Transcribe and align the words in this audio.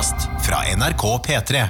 podkast 0.00 0.46
fra 0.46 0.56
NRK 0.76 1.02
P3. 1.26 1.68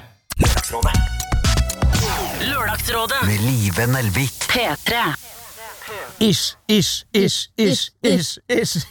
Lørdagsrådet 2.50 3.16
med 3.26 3.40
Live 3.42 3.86
Nelvik. 3.86 4.32
P3. 4.52 4.94
Ish, 6.20 6.56
ish, 6.68 7.06
ish, 7.12 7.50
ish, 7.58 7.90
ish, 8.02 8.38
ish. 8.48 8.86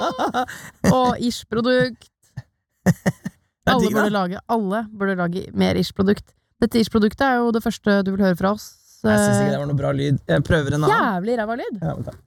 Og 0.98 1.16
ish-produkt. 1.18 2.10
Alle 3.66 3.88
burde 3.90 4.10
lage 4.10 4.40
Alle 4.48 4.82
burde 4.98 5.14
lage 5.16 5.46
mer 5.54 5.80
ish-produkt. 5.80 6.34
Dette 6.60 6.82
ish-produktet 6.82 7.24
er 7.24 7.38
jo 7.40 7.54
det 7.56 7.62
første 7.64 8.02
du 8.02 8.10
vil 8.16 8.26
høre 8.26 8.36
fra 8.36 8.52
oss. 8.52 8.66
Jeg 9.04 9.16
syns 9.16 9.38
ikke 9.38 9.54
det 9.54 9.62
var 9.62 9.70
noe 9.70 9.78
bra 9.78 9.94
lyd. 9.96 10.18
Jeg 10.28 10.44
prøver 10.44 10.76
en 10.76 10.84
annen. 10.84 10.92
Jævlig 10.92 11.38
ræva 11.40 11.56
lyd. 11.62 11.80
Ja, 11.80 11.94
vent 11.94 12.10
da. 12.10 12.18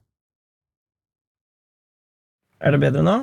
Er 2.66 2.74
det 2.74 2.82
bedre 2.82 3.06
nå? 3.06 3.16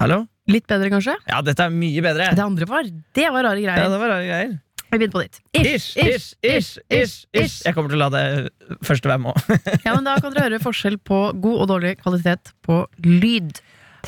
Hallo? 0.00 0.26
Litt 0.50 0.66
bedre, 0.70 0.90
kanskje? 0.92 1.14
Ja, 1.30 1.40
dette 1.46 1.66
er 1.68 1.72
mye 1.74 2.02
bedre. 2.04 2.32
Det 2.36 2.44
andre 2.44 2.66
var 2.70 2.88
Det 2.90 3.28
var 3.30 3.46
rare 3.46 3.62
greier. 3.62 3.84
Ja, 3.84 3.88
det 3.92 4.02
var 4.02 4.12
rare 4.16 4.26
greier. 4.26 4.58
Vi 4.90 4.98
begynner 4.98 5.14
på 5.14 5.20
nytt. 5.22 5.36
Ish, 5.54 5.92
ish, 6.02 6.32
ish, 6.42 6.70
ish, 6.90 7.18
ish. 7.30 7.58
Jeg 7.62 7.76
kommer 7.76 7.92
til 7.92 8.00
å 8.00 8.08
la 8.08 8.08
det 8.10 8.78
første 8.86 9.06
være 9.06 9.22
med 9.22 9.36
òg. 9.36 9.60
Ja, 9.86 9.94
men 9.94 10.08
Da 10.08 10.16
kan 10.18 10.34
dere 10.34 10.48
høre 10.48 10.58
forskjell 10.64 10.96
på 11.06 11.20
god 11.38 11.60
og 11.62 11.68
dårlig 11.70 11.92
kvalitet 12.02 12.50
på 12.66 12.82
lyd. 13.06 13.60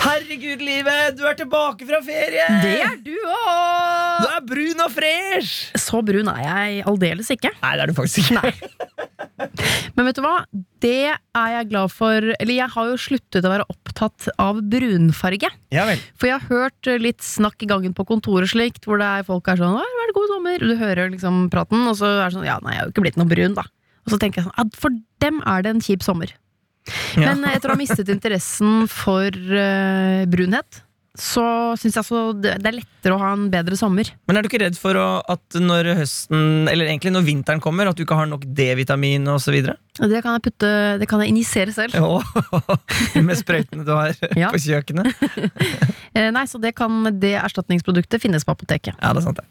Herregud, 0.03 0.63
livet! 0.65 1.19
Du 1.19 1.23
er 1.29 1.37
tilbake 1.39 1.87
fra 1.87 2.01
ferie! 2.03 2.47
Det 2.65 2.79
er 2.81 2.97
du 3.05 3.13
Du 3.13 4.27
er 4.33 4.43
brun 4.49 4.81
og 4.87 4.91
fresh! 4.95 5.69
Så 5.79 6.01
brun 6.03 6.31
er 6.33 6.43
jeg 6.47 6.83
aldeles 6.89 7.31
ikke. 7.37 7.53
Nei, 7.61 7.73
det 7.77 7.85
er 7.85 7.93
du 7.93 7.99
faktisk 8.01 8.33
ikke. 8.33 8.41
Nei. 8.41 9.47
Men 9.95 10.09
vet 10.09 10.19
du 10.19 10.25
hva? 10.25 10.39
Det 10.83 11.15
er 11.15 11.51
jeg 11.55 11.69
glad 11.71 11.93
for. 11.95 12.33
Eller 12.35 12.57
jeg 12.57 12.71
har 12.75 12.89
jo 12.91 12.99
sluttet 12.99 13.47
å 13.47 13.53
være 13.53 13.67
opptatt 13.71 14.27
av 14.43 14.59
brunfarge. 14.73 15.51
Ja 15.75 15.87
vel. 15.89 16.03
For 16.19 16.29
jeg 16.29 16.41
har 16.41 16.51
hørt 16.51 16.91
litt 17.03 17.23
snakk 17.23 17.63
i 17.63 17.71
gangen 17.71 17.95
på 17.95 18.07
kontoret 18.09 18.51
slikt, 18.51 18.87
hvor 18.89 18.99
det 18.99 19.07
er 19.07 19.29
folk 19.29 19.49
er 19.49 19.63
sånn 19.63 19.79
'Vær 19.79 20.11
det 20.11 20.17
god 20.19 20.33
sommer', 20.35 20.59
du 20.59 20.77
hører 20.77 21.13
liksom 21.15 21.49
praten, 21.51 21.87
og 21.87 21.97
så 21.97 22.11
er 22.19 22.29
det 22.29 22.37
sånn 22.37 22.49
'Ja, 22.49 22.59
nei, 22.63 22.75
jeg 22.75 22.81
har 22.81 22.87
jo 22.87 22.95
ikke 22.95 23.07
blitt 23.07 23.21
noe 23.21 23.31
brun', 23.31 23.55
da. 23.55 23.65
Og 24.03 24.15
så 24.15 24.19
tenker 24.19 24.43
jeg 24.43 24.51
sånn 24.51 24.73
for 24.75 24.91
dem 25.23 25.43
er 25.47 25.63
det 25.63 25.71
en 25.71 25.81
kjip 25.81 26.03
sommer. 26.03 26.35
Ja. 27.15 27.31
Men 27.31 27.45
etter 27.47 27.71
å 27.71 27.77
ha 27.77 27.79
mistet 27.79 28.09
interessen 28.11 28.89
for 28.91 29.31
uh, 29.31 30.27
brunhet, 30.27 30.83
så 31.19 31.43
syns 31.77 31.97
jeg 31.99 32.07
så 32.09 32.21
det, 32.33 32.55
er 32.65 32.77
lettere 32.79 33.13
å 33.17 33.21
ha 33.21 33.33
en 33.37 33.49
bedre 33.53 33.77
sommer. 33.77 34.09
Men 34.29 34.39
er 34.39 34.45
du 34.45 34.49
ikke 34.49 34.63
redd 34.63 34.79
for 34.81 34.97
å, 34.97 35.07
at 35.29 35.59
når 35.61 35.91
høsten, 35.99 36.69
eller 36.73 36.89
egentlig 36.89 37.13
når 37.13 37.27
vinteren 37.27 37.61
kommer, 37.61 37.91
at 37.91 37.99
du 37.99 38.05
ikke 38.07 38.17
har 38.17 38.31
nok 38.31 38.47
D-vitamin 38.57 39.29
osv.? 39.29 39.59
Det 40.01 40.23
kan 40.25 40.39
jeg 40.39 40.45
putte 40.47 40.71
Det 41.03 41.09
kan 41.11 41.21
jeg 41.21 41.35
injisere 41.35 41.75
selv. 41.77 41.93
Med 43.29 43.37
sprøytene 43.37 43.85
du 43.85 43.93
har 43.93 44.17
Ja. 44.39 44.49
på 44.55 44.61
kjøkkenet? 44.63 45.13
Eh, 46.13 46.27
nei, 46.29 46.43
så 46.45 46.59
det 46.61 46.75
kan 46.77 47.07
det 47.23 47.31
erstatningsproduktet 47.41 48.21
finnes 48.21 48.45
på 48.45 48.53
apoteket. 48.53 48.93
Ja, 49.01 49.15
det 49.17 49.23
er 49.23 49.25
sant 49.25 49.39
det. 49.41 49.47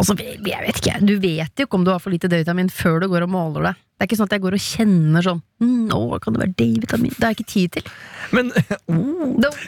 Og 0.00 0.06
så, 0.06 0.16
jeg 0.18 0.40
vet 0.42 0.80
ikke, 0.80 0.96
Du 1.06 1.14
vet 1.22 1.60
jo 1.60 1.66
ikke 1.66 1.78
om 1.78 1.84
du 1.86 1.92
har 1.92 2.00
for 2.02 2.12
lite 2.12 2.30
D-vitamin 2.30 2.70
før 2.72 3.02
du 3.02 3.08
går 3.12 3.26
og 3.26 3.32
måler 3.32 3.70
det. 3.70 3.74
Det 3.78 4.04
er 4.06 4.08
ikke 4.08 4.18
sånn 4.20 4.30
at 4.30 4.34
jeg 4.36 4.44
går 4.46 4.56
og 4.56 4.64
kjenner 4.64 5.26
sånn 5.26 5.42
mm, 5.60 5.90
Å, 5.92 6.00
kan 6.24 6.34
det 6.34 6.42
være 6.44 6.56
D-vitamin? 6.56 7.12
Det 7.16 7.26
har 7.26 7.34
jeg 7.34 7.40
ikke 7.40 7.52
tid 7.52 7.76
til. 7.76 7.92
Men, 8.36 8.50
oh. 8.94 9.60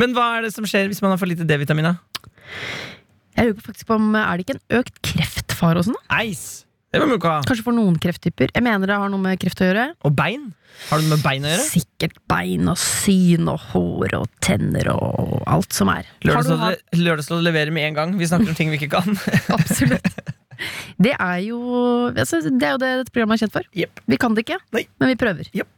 Men 0.00 0.14
hva 0.16 0.28
er 0.36 0.46
det 0.46 0.54
som 0.54 0.68
skjer 0.68 0.90
hvis 0.90 1.02
man 1.04 1.14
har 1.14 1.20
for 1.20 1.30
lite 1.30 1.46
D-vitamin? 1.48 1.90
Jeg 3.36 3.50
lurer 3.50 3.66
faktisk 3.66 3.90
på 3.90 3.98
om 3.98 4.14
Er 4.14 4.32
det 4.38 4.46
ikke 4.46 4.58
en 4.58 4.80
økt 4.80 5.00
kreftfare 5.10 5.82
og 5.82 5.90
sånn? 5.90 6.02
Eis! 6.20 6.44
Det 6.90 6.98
ikke 7.06 7.30
ha. 7.30 7.42
Kanskje 7.46 7.62
for 7.62 7.76
noen 7.76 7.98
krefttyper. 8.02 8.50
Jeg 8.50 8.66
mener 8.66 8.90
det 8.90 8.96
har 8.98 9.10
noe 9.12 9.22
med 9.22 9.38
kreft 9.38 9.60
å 9.62 9.68
gjøre. 9.68 9.84
Og 10.08 10.14
bein? 10.18 10.48
Har 10.88 10.98
det 10.98 11.10
med 11.12 11.22
bein 11.22 11.44
å 11.46 11.52
gjøre? 11.52 11.66
Sikkert 11.68 12.16
bein 12.30 12.66
og 12.70 12.78
syn 12.82 13.46
og 13.52 13.60
hår 13.70 14.16
og 14.18 14.26
tenner 14.42 14.90
og 14.90 15.36
alt 15.50 15.76
som 15.76 15.90
er. 15.92 16.08
Lørdagsrådet 16.26 17.44
leverer 17.46 17.70
med 17.74 17.90
en 17.90 17.98
gang. 18.00 18.16
Vi 18.18 18.26
snakker 18.26 18.50
om 18.50 18.58
ting 18.58 18.72
vi 18.74 18.80
ikke 18.80 18.90
kan. 18.96 19.14
Absolutt. 19.58 20.10
Det 21.00 21.14
er 21.14 21.38
jo 21.46 21.60
altså, 22.10 22.42
Det 22.44 22.66
er 22.66 22.74
jo 22.74 22.82
det 22.82 22.90
dette 23.04 23.14
programmet 23.14 23.38
er 23.38 23.46
kjent 23.46 23.54
for. 23.54 23.70
Yep. 23.76 24.02
Vi 24.10 24.18
kan 24.20 24.34
det 24.34 24.44
ikke, 24.48 24.58
Nei. 24.74 24.84
men 24.98 25.12
vi 25.14 25.20
prøver. 25.20 25.54
Yep. 25.54 25.70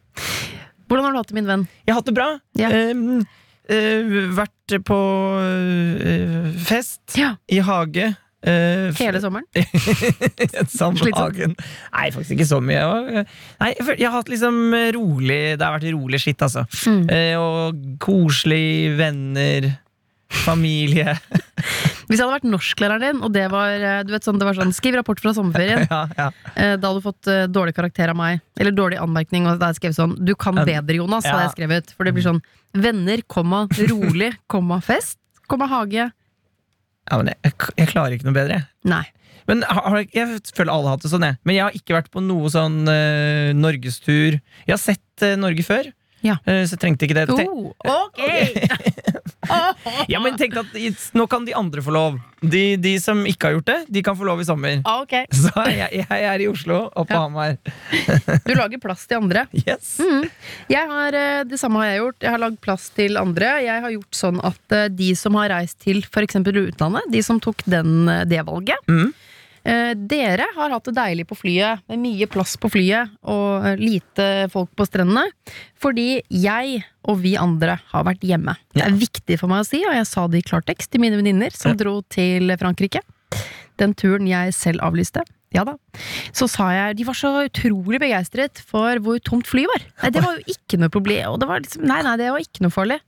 Hvordan 0.88 1.06
har 1.06 1.12
du 1.14 1.20
hatt 1.20 1.30
det, 1.30 1.38
min 1.38 1.48
venn? 1.48 1.68
Jeg 1.84 1.92
har 1.92 2.00
hatt 2.00 2.08
det 2.08 2.16
bra. 2.16 2.30
Ja. 2.58 2.72
Um, 2.72 3.22
uh, 3.68 4.18
vært 4.36 4.78
på 4.88 4.98
uh, 5.44 6.50
fest 6.68 7.20
Ja. 7.20 7.34
i 7.52 7.60
hage. 7.64 8.14
Eh, 8.42 8.90
Hele 8.98 9.20
sommeren? 9.22 9.46
Slitsomt. 10.72 11.04
Nei, 11.92 12.08
faktisk 12.14 12.34
ikke 12.36 12.48
så 12.48 12.60
mye. 12.64 13.24
Nei, 13.60 13.70
jeg, 13.78 14.06
har 14.06 14.16
hatt 14.16 14.32
liksom 14.32 14.60
rolig 14.96 15.40
Det 15.56 15.64
har 15.64 15.76
vært 15.78 15.90
rolig 15.94 16.22
skitt, 16.22 16.42
altså. 16.44 16.66
Mm. 16.88 17.04
Uh, 17.08 17.36
og 17.42 17.82
koselig, 18.02 18.92
venner, 18.98 19.72
familie. 20.44 21.16
Hvis 22.08 22.20
jeg 22.20 22.26
hadde 22.26 22.34
vært 22.34 22.48
norsklæreren 22.48 23.04
din, 23.04 23.20
og 23.24 23.32
det 23.34 23.44
var, 23.52 23.72
eh, 23.72 24.00
du 24.06 24.12
vet, 24.14 24.24
sånn, 24.26 24.38
det 24.40 24.48
var 24.48 24.56
sånn 24.58 24.74
Skriv 24.74 24.96
rapport 24.98 25.20
fra 25.22 25.34
sommerferien. 25.36 25.86
ja, 25.88 26.02
ja. 26.18 26.28
Eh, 26.54 26.74
Da 26.76 26.90
hadde 26.90 27.00
du 27.00 27.06
fått 27.06 27.30
eh, 27.30 27.46
dårlig 27.50 27.74
karakter 27.76 28.12
av 28.12 28.18
meg. 28.18 28.42
Eller 28.60 28.74
dårlig 28.76 28.98
anmerkning. 29.02 29.46
Og 29.46 29.56
da 29.56 29.70
hadde 29.70 29.76
jeg 29.76 29.82
skrevet 29.82 30.00
sånn 30.00 30.16
Du 30.20 30.34
kan 30.36 30.58
bedre, 30.58 30.98
Jonas, 30.98 31.26
hadde 31.28 31.46
jeg 31.48 31.56
skrevet. 31.56 31.94
For 31.96 32.08
det 32.08 32.14
blir 32.16 32.26
sånn 32.26 32.42
venner, 32.72 33.22
komma, 33.28 33.66
rolig, 33.90 34.32
komma, 34.50 34.80
fest, 34.84 35.18
komma, 35.48 35.68
hage. 35.70 36.10
Ja 37.10 37.18
men 37.18 37.32
jeg, 37.32 37.52
jeg 37.80 37.90
klarer 37.90 38.14
ikke 38.16 38.28
noe 38.28 38.36
bedre. 38.36 38.60
Nei. 38.88 39.04
Men 39.50 39.64
har, 39.66 39.96
jeg 40.14 40.38
føler 40.54 40.70
alle 40.70 40.86
har 40.86 40.96
hatt 40.96 41.02
det 41.06 41.10
sånn, 41.10 41.24
jeg. 41.26 41.38
Men 41.48 41.56
jeg 41.56 41.64
har 41.66 41.78
ikke 41.80 41.96
vært 41.96 42.12
på 42.14 42.22
noe 42.22 42.50
sånn 42.52 42.82
uh, 42.86 43.50
norgestur. 43.58 44.38
Jeg 44.68 44.70
har 44.76 44.80
sett 44.80 45.24
uh, 45.26 45.34
Norge 45.40 45.64
før, 45.66 45.90
Ja. 46.22 46.36
uh, 46.46 46.62
så 46.62 46.76
jeg 46.76 46.82
trengte 46.84 47.08
ikke 47.08 47.18
det. 47.18 47.26
Oh, 47.34 47.72
ok! 47.82 48.22
Ja, 50.12 50.20
men 50.22 50.36
tenk 50.38 50.54
at 50.60 50.74
Nå 51.16 51.26
kan 51.30 51.44
de 51.46 51.54
andre 51.56 51.82
få 51.82 51.92
lov. 51.94 52.18
De, 52.42 52.76
de 52.82 52.92
som 53.02 53.20
ikke 53.28 53.48
har 53.48 53.54
gjort 53.56 53.68
det, 53.68 53.76
de 53.94 54.02
kan 54.02 54.16
få 54.18 54.26
lov 54.26 54.40
i 54.42 54.46
sommer. 54.46 54.80
Ah, 54.88 55.02
okay. 55.04 55.26
Så 55.42 55.50
jeg, 55.70 56.02
jeg 56.02 56.24
er 56.26 56.42
i 56.42 56.48
Oslo 56.50 56.78
og 56.90 57.06
på 57.08 57.14
Ja. 57.14 57.22
Hamar. 57.26 57.56
Du 58.48 58.54
lager 58.58 58.80
plass 58.82 59.04
til 59.10 59.20
andre. 59.22 59.44
Yes. 59.62 59.96
Mm. 60.02 60.26
Jeg 60.72 60.90
har, 60.90 61.18
eh, 61.18 61.42
det 61.48 61.58
samme 61.60 61.82
har 61.82 61.92
jeg 61.92 62.00
gjort. 62.02 62.18
Jeg 62.26 62.34
har 62.34 62.42
lagd 62.42 62.60
plass 62.64 62.88
til 62.96 63.18
andre. 63.20 63.52
Jeg 63.66 63.84
har 63.86 63.94
gjort 63.94 64.18
sånn 64.22 64.40
at 64.42 64.76
eh, 64.78 64.88
de 64.92 65.12
som 65.18 65.38
har 65.38 65.52
reist 65.54 65.78
til 65.84 66.02
f.eks. 66.06 66.40
utlandet, 66.42 67.10
de 67.12 67.22
som 67.22 67.38
tok 67.42 67.62
den, 67.66 68.08
eh, 68.08 68.24
det 68.30 68.42
valget 68.48 68.78
Mm. 68.90 69.12
Eh, 69.68 69.92
Dere 69.96 70.46
har 70.56 70.74
hatt 70.74 70.88
det 70.88 70.94
deilig 70.96 71.26
på 71.30 71.38
flyet, 71.38 71.82
med 71.90 72.02
mye 72.02 72.28
plass 72.30 72.56
på 72.60 72.70
flyet 72.72 73.12
og 73.22 73.66
eh, 73.68 73.80
lite 73.80 74.28
folk 74.52 74.72
på 74.78 74.86
strendene. 74.88 75.26
Fordi 75.82 76.22
jeg 76.28 76.82
og 77.08 77.18
vi 77.24 77.34
andre 77.40 77.78
har 77.90 78.06
vært 78.06 78.24
hjemme. 78.26 78.54
Det 78.74 78.84
er 78.86 78.98
viktig 78.98 79.38
for 79.40 79.50
meg 79.50 79.64
å 79.64 79.68
si, 79.68 79.82
og 79.88 79.96
jeg 79.96 80.08
sa 80.08 80.26
det 80.30 80.42
i 80.42 80.48
klartekst 80.48 80.92
til 80.92 81.02
mine 81.02 81.18
venninner 81.18 81.54
som 81.56 81.76
dro 81.78 82.00
til 82.12 82.54
Frankrike. 82.60 83.02
Den 83.80 83.94
turen 83.98 84.28
jeg 84.30 84.52
selv 84.54 84.84
avlyste. 84.86 85.24
Ja 85.52 85.64
da. 85.68 85.74
Så 86.32 86.46
sa 86.48 86.70
jeg 86.72 86.96
De 86.96 87.04
var 87.04 87.16
så 87.18 87.30
utrolig 87.44 88.00
begeistret 88.00 88.62
for 88.68 89.00
hvor 89.04 89.18
tomt 89.24 89.48
flyet 89.50 89.68
var. 89.68 89.84
Nei, 90.02 90.12
det 90.14 90.22
var 90.24 90.38
jo 90.38 90.54
ikke 90.54 90.78
noe 90.80 90.92
problem. 90.92 91.34
Og 91.34 91.42
det 91.42 91.48
var 91.50 91.64
liksom, 91.64 91.84
nei, 91.88 92.00
nei, 92.06 92.14
det 92.20 92.30
var 92.32 92.44
ikke 92.44 92.64
noe 92.64 92.72
farlig. 92.72 93.00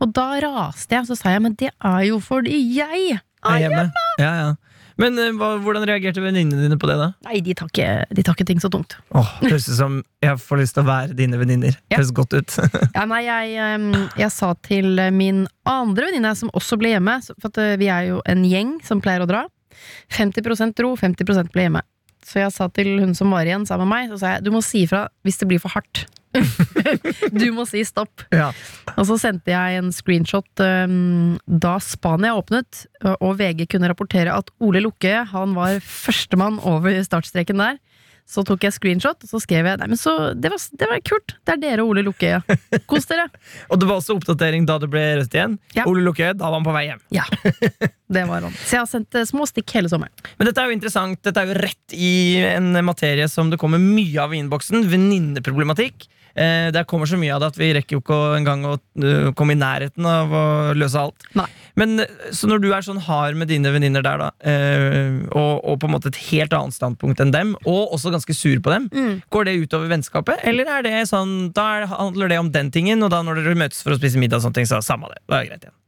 Og 0.00 0.12
da 0.16 0.26
raste 0.42 0.96
jeg, 0.96 1.04
og 1.04 1.10
så 1.12 1.18
sa 1.18 1.34
jeg 1.34 1.44
men 1.44 1.56
det 1.60 1.70
er 1.72 2.02
jo 2.08 2.18
fordi 2.22 2.58
jeg 2.78 3.18
er 3.18 3.62
hjemme. 3.64 3.86
Ja, 4.20 4.32
ja. 4.40 4.50
Men 5.00 5.18
eh, 5.20 5.30
hva, 5.38 5.54
hvordan 5.62 5.86
reagerte 5.88 6.22
venninnene 6.24 6.66
dine 6.66 6.78
på 6.80 6.88
det, 6.90 6.96
da? 7.00 7.08
Nei, 7.28 7.40
de 7.44 7.54
tar 7.58 7.70
ikke, 7.70 7.88
de 8.12 8.24
tar 8.26 8.36
ikke 8.36 8.48
ting 8.48 8.60
så 8.62 8.70
tungt. 8.72 8.96
Åh, 9.16 9.30
Høres 9.44 9.68
ut 9.70 9.78
som 9.78 10.00
jeg 10.24 10.40
får 10.42 10.62
lyst 10.62 10.76
til 10.76 10.84
å 10.84 10.88
være 10.90 11.16
dine 11.18 11.40
venninner. 11.40 11.78
Ja. 11.92 11.98
Høres 11.98 12.12
godt 12.16 12.36
ut. 12.36 12.58
Ja, 12.96 13.06
nei, 13.08 13.22
jeg, 13.24 13.56
jeg 14.20 14.30
sa 14.34 14.52
til 14.66 15.00
min 15.14 15.46
andre 15.68 16.10
venninne, 16.10 16.34
som 16.38 16.50
også 16.56 16.76
ble 16.80 16.92
hjemme 16.92 17.16
For 17.40 17.62
eh, 17.62 17.76
vi 17.80 17.88
er 17.92 18.10
jo 18.10 18.20
en 18.28 18.44
gjeng 18.46 18.76
som 18.86 19.00
pleier 19.02 19.24
å 19.24 19.28
dra. 19.30 19.46
50% 20.12 20.76
dro, 20.78 20.92
50% 21.00 21.52
ble 21.54 21.66
hjemme. 21.66 21.82
Så 22.22 22.38
jeg 22.42 22.54
sa 22.54 22.68
til 22.70 23.00
hun 23.02 23.16
som 23.18 23.32
var 23.34 23.48
igjen 23.48 23.64
sammen 23.66 23.88
med 23.88 23.96
meg, 23.96 24.12
så 24.12 24.20
sa 24.20 24.34
jeg 24.36 24.46
du 24.46 24.52
må 24.54 24.60
si 24.64 24.84
ifra 24.86 25.06
hvis 25.26 25.40
det 25.40 25.48
blir 25.50 25.62
for 25.62 25.74
hardt. 25.74 26.04
du 27.40 27.46
må 27.54 27.66
si 27.68 27.82
stopp. 27.86 28.24
ja. 28.34 28.50
Og 28.96 29.06
så 29.08 29.16
sendte 29.20 29.52
jeg 29.54 29.78
en 29.80 29.92
screenshot 29.94 30.64
um, 30.64 31.36
da 31.46 31.76
Spania 31.82 32.34
åpnet, 32.38 32.84
og- 33.18 33.36
VG 33.38 33.64
kunne 33.72 33.88
rapportere 33.88 34.34
at 34.36 34.50
Ole 34.60 34.82
Lukke 34.84 35.22
han 35.32 35.54
var 35.56 35.78
førstemann 35.80 36.58
over 36.68 36.98
startstreken 37.06 37.58
der. 37.62 37.78
Så 38.32 38.44
tok 38.46 38.62
jeg 38.62 38.72
screenshot, 38.76 39.18
og 39.26 39.28
så 39.28 39.40
skrev 39.42 39.66
jeg 39.66 39.78
Nei, 39.80 39.88
men 39.90 39.98
så, 39.98 40.12
det, 40.38 40.52
var, 40.52 40.60
det 40.78 40.86
var 40.88 41.00
kult. 41.04 41.32
Det 41.42 41.56
er 41.56 41.58
dere 41.64 41.82
og 41.82 41.90
Ole 41.90 42.04
Lukke. 42.06 42.28
Ja. 42.36 42.38
Kos 42.88 43.08
dere. 43.10 43.24
Og 43.72 43.80
det 43.82 43.88
var 43.88 43.98
også 43.98 44.14
oppdatering 44.14 44.64
da 44.68 44.76
det 44.80 44.88
ble 44.92 45.02
rødt 45.18 45.34
igjen. 45.34 45.56
Ja. 45.74 45.88
Ole 45.90 46.04
Lukke, 46.06 46.30
da 46.38 46.46
var 46.46 46.60
han 46.60 46.64
på 46.68 46.74
vei 46.76 46.84
hjem. 46.86 47.02
Ja, 47.12 47.24
det 48.14 48.22
var 48.30 48.46
han. 48.46 48.54
Så 48.62 48.76
jeg 48.78 48.84
har 48.84 48.88
sendt 48.92 49.18
eh, 49.18 49.26
små 49.28 49.48
stikk 49.50 49.74
hele 49.74 49.90
sommeren. 49.90 50.14
Men 50.38 50.48
dette 50.48 50.62
er 50.62 50.70
jo 50.70 50.76
interessant. 50.78 51.18
Dette 51.26 51.42
er 51.42 51.50
jo 51.50 51.58
rett 51.66 51.96
i 51.98 52.12
en 52.52 52.70
materie 52.86 53.26
som 53.32 53.50
det 53.52 53.58
kommer 53.60 53.82
mye 53.82 54.22
av 54.22 54.32
i 54.32 54.38
innboksen. 54.44 54.86
Venninneproblematikk. 54.94 56.06
Eh, 56.34 56.70
der 56.72 56.86
kommer 56.88 57.08
så 57.08 57.18
mye 57.20 57.34
av 57.34 57.42
det 57.42 57.50
at 57.52 57.58
vi 57.60 57.72
rekker 57.76 57.98
jo 57.98 58.02
ikke 58.02 58.20
engang 58.38 58.64
å 58.68 58.76
uh, 58.78 59.32
komme 59.36 59.56
i 59.56 59.60
nærheten 59.60 60.06
av 60.08 60.32
å 60.32 60.44
løse 60.76 61.00
alt. 61.00 61.26
Nei. 61.38 61.48
Men 61.78 62.00
eh, 62.04 62.30
Så 62.36 62.48
når 62.50 62.62
du 62.62 62.70
er 62.72 62.84
sånn 62.84 63.00
hard 63.04 63.38
med 63.40 63.50
dine 63.52 63.72
venninner 63.74 64.04
der, 64.04 64.20
da, 64.20 64.30
eh, 64.48 65.20
og, 65.28 65.60
og 65.60 65.78
på 65.82 65.88
en 65.88 65.94
måte 65.96 66.12
et 66.12 66.20
helt 66.30 66.56
annet 66.56 66.76
standpunkt 66.76 67.20
enn 67.22 67.34
dem, 67.34 67.54
og 67.64 67.94
også 67.96 68.14
ganske 68.14 68.36
sur 68.36 68.58
på 68.64 68.72
dem, 68.72 68.88
går 69.32 69.48
det 69.48 69.58
utover 69.66 69.92
vennskapet? 69.92 70.40
Eller 70.48 70.70
er 70.78 70.86
det 70.86 70.96
sånn, 71.10 71.52
da 71.56 71.68
er, 71.78 71.88
handler 71.92 72.32
det 72.32 72.40
om 72.40 72.50
den 72.54 72.72
tingen, 72.74 73.04
og 73.04 73.12
da 73.12 73.22
når 73.24 73.42
dere 73.42 73.60
møtes 73.66 73.84
for 73.84 73.94
å 73.94 74.00
spise 74.00 74.20
middag, 74.20 74.40
og 74.40 74.48
sånne 74.48 74.60
ting, 74.62 74.68
så 74.70 74.82
samme 74.84 75.12
det. 75.12 75.22
Da 75.28 75.40
er 75.40 75.46
det 75.46 75.52
greit 75.52 75.68
igjen. 75.68 75.78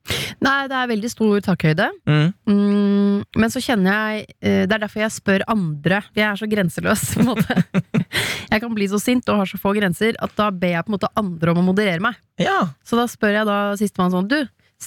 Nei, 0.45 0.67
det 0.69 0.77
er 0.77 0.89
veldig 0.91 1.09
stor 1.11 1.41
takhøyde. 1.47 1.87
Mm. 2.09 2.27
Mm, 2.51 3.23
men 3.41 3.53
så 3.53 3.63
kjenner 3.65 3.95
jeg 3.95 4.27
eh, 4.45 4.65
Det 4.69 4.75
er 4.77 4.83
derfor 4.83 5.01
jeg 5.05 5.15
spør 5.15 5.45
andre. 5.49 6.03
Jeg 6.17 6.27
er 6.29 6.41
så 6.41 6.49
grenseløs. 6.51 7.05
På 7.15 7.23
en 7.25 7.31
måte. 7.33 7.57
Jeg 8.55 8.61
kan 8.63 8.75
bli 8.77 8.87
så 8.87 9.01
sint 9.03 9.27
og 9.33 9.41
har 9.41 9.49
så 9.51 9.59
få 9.59 9.73
grenser 9.75 10.15
at 10.23 10.35
da 10.39 10.51
ber 10.55 10.71
jeg 10.77 10.85
på 10.87 10.93
en 10.93 10.95
måte 10.95 11.09
andre 11.19 11.51
om 11.55 11.59
å 11.59 11.65
moderere 11.67 11.99
meg. 12.05 12.19
Ja. 12.39 12.61
Så 12.87 12.95
da 13.01 13.09
spør 13.11 13.33
jeg 13.35 13.49
da 13.49 13.57
sistemann 13.81 14.13
sånn 14.15 14.29
Du, 14.31 14.37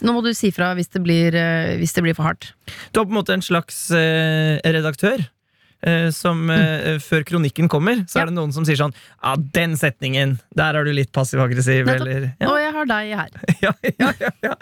nå 0.08 0.14
må 0.16 0.22
du 0.24 0.30
si 0.38 0.54
fra 0.56 0.70
hvis 0.78 0.88
det 0.94 1.02
blir, 1.04 1.36
eh, 1.36 1.74
hvis 1.82 1.92
det 1.98 2.06
blir 2.06 2.16
for 2.16 2.30
hardt. 2.30 2.54
Du 2.96 3.02
er 3.02 3.08
på 3.10 3.12
en 3.12 3.18
måte 3.18 3.36
en 3.36 3.44
slags 3.44 3.82
eh, 3.98 4.62
redaktør. 4.64 5.26
eh, 5.84 6.08
som 6.16 6.48
eh, 6.54 6.96
Før 7.04 7.26
kronikken 7.28 7.68
kommer, 7.70 8.06
så 8.08 8.22
Ja. 8.22 8.24
er 8.24 8.32
det 8.32 8.38
noen 8.38 8.54
som 8.56 8.64
sier 8.66 8.80
sånn 8.80 8.96
Ja, 9.22 9.36
den 9.36 9.76
setningen! 9.76 10.38
Der 10.56 10.78
er 10.80 10.88
du 10.88 10.94
litt 10.96 11.12
passiv-aggressiv, 11.12 11.90
eller 11.92 12.32
ja. 12.40 12.48
Har 12.78 12.90
deg 12.90 13.14
her. 13.18 13.38
ja, 13.66 13.72
ja, 13.82 14.12
ja, 14.22 14.32
ja. 14.46 14.52
ja 14.52 14.56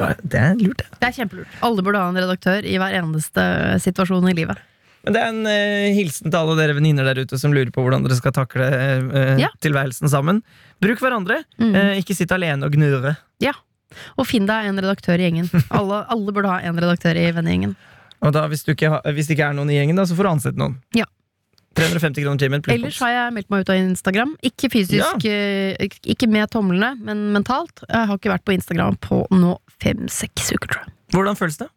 har, 0.00 0.20
Det 0.22 0.40
er 0.40 0.60
lurt, 0.62 0.80
det. 0.80 1.00
Det 1.00 1.10
er 1.10 1.16
kjempelurt. 1.18 1.58
Alle 1.66 1.84
burde 1.84 2.00
ha 2.00 2.12
en 2.12 2.22
redaktør 2.22 2.64
i 2.64 2.78
hver 2.80 2.96
eneste 3.02 3.44
situasjon 3.84 4.30
i 4.32 4.38
livet. 4.40 4.62
Men 5.04 5.12
det 5.12 5.20
er 5.20 5.32
en 5.34 5.48
eh, 5.50 5.90
hilsen 5.92 6.32
til 6.32 6.38
alle 6.40 6.56
dere 6.56 6.78
venninner 6.78 7.04
der 7.04 7.26
ute 7.26 7.36
som 7.36 7.52
lurer 7.52 7.68
på 7.74 7.82
hvordan 7.84 8.06
dere 8.06 8.16
skal 8.16 8.32
takle 8.32 8.70
eh, 8.72 9.34
Ja. 9.42 9.50
tilværelsen 9.60 10.08
sammen. 10.08 10.40
Bruk 10.80 11.02
hverandre. 11.04 11.42
Mm. 11.60 11.74
Eh, 11.76 11.92
ikke 12.00 12.16
sitt 12.16 12.32
alene 12.32 12.64
og 12.64 12.72
gnure. 12.72 13.12
Og 14.18 14.28
finn 14.28 14.48
deg 14.48 14.68
en 14.68 14.80
redaktør 14.80 15.20
i 15.20 15.28
gjengen. 15.28 15.50
Alle, 15.78 16.04
alle 16.10 16.34
burde 16.34 16.50
ha 16.50 16.60
en 16.66 16.78
redaktør 16.80 17.18
i 17.18 17.28
vennegjengen. 17.34 17.74
Og 18.24 18.32
da, 18.34 18.46
hvis, 18.48 18.64
du 18.64 18.72
ikke 18.72 18.90
hvis 19.12 19.28
det 19.28 19.36
ikke 19.36 19.50
er 19.50 19.58
noen 19.58 19.70
i 19.72 19.76
gjengen, 19.76 19.98
da, 20.00 20.06
så 20.08 20.16
får 20.16 20.26
du 20.26 20.30
ansette 20.30 20.60
noen. 20.60 20.78
Ja. 20.96 21.06
350 21.74 22.24
kroner 22.24 22.42
timen. 22.42 22.64
Ellers 22.74 22.98
har 23.02 23.12
jeg 23.12 23.34
meldt 23.36 23.50
meg 23.52 23.64
ut 23.64 23.72
av 23.74 23.80
Instagram. 23.80 24.34
Ikke 24.46 24.70
fysisk, 24.72 25.26
ja. 25.26 25.88
ikke 26.14 26.30
med 26.30 26.50
tomlene, 26.54 26.94
men 27.04 27.26
mentalt. 27.34 27.84
Jeg 27.88 28.10
har 28.10 28.20
ikke 28.20 28.32
vært 28.34 28.46
på 28.46 28.56
Instagram 28.56 28.98
på 29.04 29.24
nå 29.34 29.56
fem-seks 29.82 30.54
uker, 30.54 30.70
tror 30.70 30.84
jeg. 30.84 30.94
Hvordan 31.14 31.38
føles 31.38 31.60
det? 31.60 31.70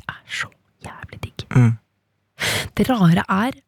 Det 0.00 0.06
er 0.08 0.20
så 0.40 0.50
jævlig 0.84 1.20
digg. 1.28 1.46
Mm. 1.54 1.72
Det 2.74 2.88
rare 2.90 3.24
er 3.28 3.60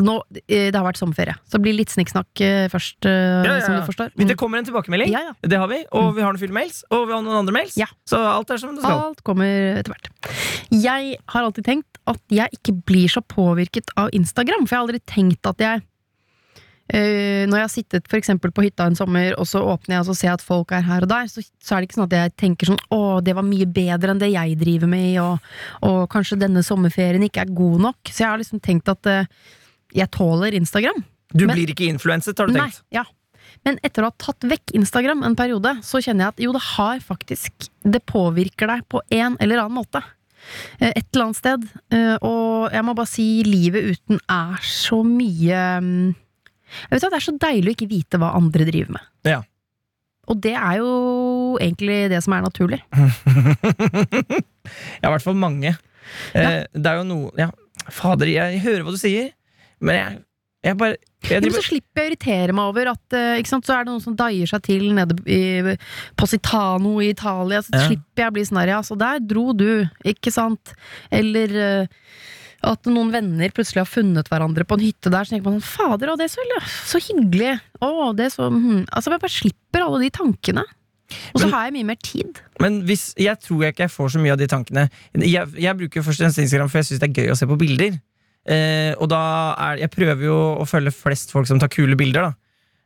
nå, 0.00 0.14
eh, 0.48 0.70
Det 0.72 0.74
har 0.74 0.86
vært 0.86 0.96
sommerferie, 0.96 1.34
så 1.44 1.58
det 1.58 1.64
blir 1.66 1.76
litt 1.76 1.92
snikksnakk 1.92 2.40
eh, 2.40 2.68
først, 2.72 3.04
eh, 3.04 3.44
Ja, 3.44 3.58
ja, 3.58 3.60
som 3.60 3.76
du 3.76 3.82
forstår. 3.84 4.12
Mm. 4.16 4.26
Det 4.30 4.36
kommer 4.40 4.58
en 4.58 4.64
tilbakemelding. 4.64 5.12
Ja, 5.12 5.20
ja. 5.28 5.32
Det 5.42 5.58
har 5.58 5.68
vi. 5.68 5.82
Og 5.92 6.14
vi 6.16 6.22
har 6.24 6.32
noen 6.32 6.40
fulle 6.40 6.56
mails, 6.56 6.82
og 6.90 7.08
vi 7.08 7.12
har 7.12 7.20
noen 7.20 7.42
andre 7.42 7.52
mails. 7.52 7.76
Ja. 7.76 7.90
Så 8.08 8.16
alt 8.16 8.50
er 8.50 8.56
som 8.56 8.72
det 8.74 8.80
skal. 8.80 9.12
Alt 9.12 9.22
kommer 9.26 9.76
etter 9.76 9.92
hvert. 9.92 10.08
Jeg 10.72 11.18
har 11.28 11.44
alltid 11.44 11.66
tenkt 11.68 11.91
at 12.10 12.34
jeg 12.34 12.58
ikke 12.58 12.74
blir 12.88 13.08
så 13.12 13.22
påvirket 13.22 13.92
av 13.96 14.10
Instagram, 14.16 14.66
for 14.66 14.74
jeg 14.74 14.80
har 14.80 14.86
aldri 14.88 15.02
tenkt 15.06 15.50
at 15.50 15.62
jeg 15.62 15.82
Uh, 16.92 17.46
Når 17.48 17.56
jeg 17.56 17.64
har 17.64 17.70
sittet 17.72 18.08
for 18.10 18.50
på 18.52 18.64
hytta 18.66 18.84
en 18.84 18.96
sommer, 18.98 19.32
og 19.40 19.46
så 19.48 19.62
åpner 19.64 19.94
jeg 19.94 20.02
og 20.02 20.08
så 20.10 20.16
ser 20.18 20.26
jeg 20.26 20.34
at 20.34 20.44
folk 20.44 20.72
er 20.76 20.82
her 20.84 21.06
og 21.06 21.08
der, 21.08 21.28
så, 21.30 21.40
så 21.62 21.76
er 21.76 21.80
det 21.80 21.88
ikke 21.88 21.96
sånn 22.00 22.08
at 22.10 22.16
jeg 22.18 22.32
tenker 22.36 22.68
sånn 22.68 22.82
'Å, 22.90 23.22
det 23.24 23.36
var 23.38 23.46
mye 23.46 23.64
bedre 23.70 24.12
enn 24.12 24.20
det 24.20 24.32
jeg 24.34 24.58
driver 24.60 24.90
med', 24.90 25.16
og, 25.22 25.38
og 25.88 26.10
kanskje 26.12 26.40
denne 26.42 26.60
sommerferien 26.66 27.22
ikke 27.24 27.46
er 27.46 27.54
god 27.54 27.80
nok. 27.86 28.10
Så 28.10 28.26
jeg 28.26 28.28
har 28.28 28.42
liksom 28.42 28.60
tenkt 28.60 28.90
at 28.92 29.08
uh, 29.08 29.24
jeg 29.94 30.10
tåler 30.10 30.58
Instagram. 30.58 31.00
Du 31.32 31.46
Men- 31.46 31.56
blir 31.56 31.72
ikke 31.72 31.88
influenset, 31.88 32.36
har 32.36 32.50
du 32.50 32.58
Nei, 32.58 32.68
tenkt. 32.68 32.82
ja. 32.92 33.04
Men 33.64 33.78
etter 33.86 34.02
å 34.02 34.10
ha 34.10 34.16
tatt 34.18 34.44
vekk 34.44 34.74
Instagram 34.74 35.22
en 35.22 35.36
periode, 35.38 35.78
så 35.86 36.02
kjenner 36.02 36.26
jeg 36.26 36.34
at 36.34 36.44
jo, 36.44 36.52
det 36.52 36.62
har 36.76 36.98
faktisk 36.98 37.70
Det 37.82 38.04
påvirker 38.04 38.66
deg 38.66 38.88
på 38.88 39.00
en 39.10 39.36
eller 39.40 39.64
annen 39.64 39.78
måte. 39.80 40.02
Eh, 40.80 40.90
Et 40.96 41.06
eller 41.12 41.24
annet 41.28 41.38
sted. 41.38 41.64
Eh, 41.94 42.16
Og 42.22 42.72
jeg 42.72 42.84
må 42.84 42.94
bare 42.98 43.10
si, 43.10 43.26
livet 43.46 43.92
uten 43.94 44.20
er 44.30 44.58
så 44.66 45.02
mye 45.06 45.62
mm, 45.80 46.10
Jeg 46.12 46.90
vet 46.90 47.04
at 47.04 47.10
Det 47.12 47.18
er 47.20 47.26
så 47.28 47.36
deilig 47.38 47.72
å 47.72 47.76
ikke 47.76 47.90
vite 47.90 48.18
hva 48.20 48.32
andre 48.38 48.64
driver 48.68 48.92
med. 48.98 49.08
Ja. 49.28 49.40
Og 50.30 50.38
det 50.40 50.54
er 50.54 50.76
jo 50.78 50.90
egentlig 51.60 52.08
det 52.12 52.20
som 52.24 52.32
er 52.36 52.44
naturlig. 52.46 52.78
ja, 55.02 55.06
i 55.06 55.12
hvert 55.12 55.24
fall 55.24 55.34
mange. 55.38 55.74
Ja. 56.34 56.64
det 56.74 56.88
er 56.90 56.96
jo 56.98 57.04
noe 57.06 57.30
Ja, 57.38 57.48
fader, 57.94 58.26
jeg 58.30 58.58
hører 58.64 58.82
hva 58.86 58.92
du 58.94 58.98
sier, 59.00 59.30
men 59.82 59.94
jeg, 59.98 60.16
jeg 60.62 60.78
bare 60.78 60.96
jeg 61.22 61.36
Ja, 61.36 61.40
men 61.44 61.54
så 61.54 61.62
slipper 61.62 62.02
jeg 62.02 62.04
å 62.04 62.10
irritere 62.12 62.54
meg 62.56 62.70
over 62.72 62.88
at 62.92 63.14
eh, 63.14 63.36
ikke 63.38 63.50
sant, 63.52 63.66
så 63.66 63.76
er 63.76 63.84
det 63.84 63.92
noen 63.92 64.02
som 64.02 64.16
daier 64.18 64.48
seg 64.50 64.62
til 64.66 64.88
nede 64.96 65.14
i 65.30 65.76
Positano 66.18 66.96
i 67.02 67.12
Italia. 67.12 67.62
Så 67.62 67.70
Ja. 67.76 67.86
slipper 67.86 68.24
jeg 68.24 68.32
å 68.32 68.34
bli 68.34 68.44
sånn 68.48 68.60
her, 68.62 68.72
ja, 68.74 68.80
så 68.82 68.96
der 68.98 69.20
dro 69.22 69.52
du, 69.54 69.86
ikke 70.04 70.32
sant? 70.34 70.74
Eller 71.14 71.54
eh, 71.62 71.86
at 72.62 72.86
noen 72.90 73.10
venner 73.14 73.50
plutselig 73.54 73.82
har 73.82 73.90
funnet 73.90 74.28
hverandre 74.30 74.66
på 74.66 74.78
en 74.78 74.84
hytte 74.86 75.10
der. 75.10 75.24
Så 75.26 75.34
tenker 75.34 75.50
man 75.50 75.60
sånn, 75.60 75.66
fader, 75.66 76.12
å, 76.12 76.18
det 76.18 76.28
er 76.28 76.34
så, 76.34 76.44
så 76.94 77.00
hyggelig. 77.02 77.56
Å, 77.82 78.12
det 78.18 78.28
er 78.28 78.34
så 78.34 78.46
hm. 78.50 78.84
Altså, 78.92 79.10
jeg 79.10 79.22
bare 79.24 79.36
slipper 79.38 79.86
alle 79.86 80.02
de 80.04 80.10
tankene. 80.14 80.64
Og 81.34 81.42
så 81.42 81.48
har 81.52 81.66
jeg 81.66 81.74
mye 81.74 81.84
mer 81.90 81.98
tid. 82.00 82.38
Men 82.62 82.82
hvis, 82.88 83.10
jeg 83.20 83.36
tror 83.42 83.66
jeg 83.66 83.74
ikke 83.74 83.84
jeg 83.84 83.92
får 83.92 84.14
så 84.14 84.20
mye 84.22 84.32
av 84.32 84.38
de 84.40 84.46
tankene. 84.48 84.86
Jeg, 85.20 85.50
jeg 85.60 85.76
bruker 85.76 86.02
først 86.06 86.22
og 86.22 86.24
fremst 86.24 86.40
Instagram 86.40 86.70
for 86.72 86.80
jeg 86.80 86.88
syns 86.88 87.02
det 87.02 87.10
er 87.10 87.18
gøy 87.20 87.34
å 87.34 87.36
se 87.36 87.48
på 87.50 87.58
bilder. 87.60 87.98
Eh, 88.48 88.94
og 88.98 89.06
da 89.12 89.20
er 89.70 89.76
Jeg 89.84 89.90
prøver 89.94 90.24
jo 90.26 90.38
å 90.62 90.64
følge 90.66 90.90
flest 90.94 91.30
folk 91.30 91.46
som 91.46 91.60
tar 91.62 91.70
kule 91.70 91.94
bilder, 91.96 92.30
da. 92.30 92.32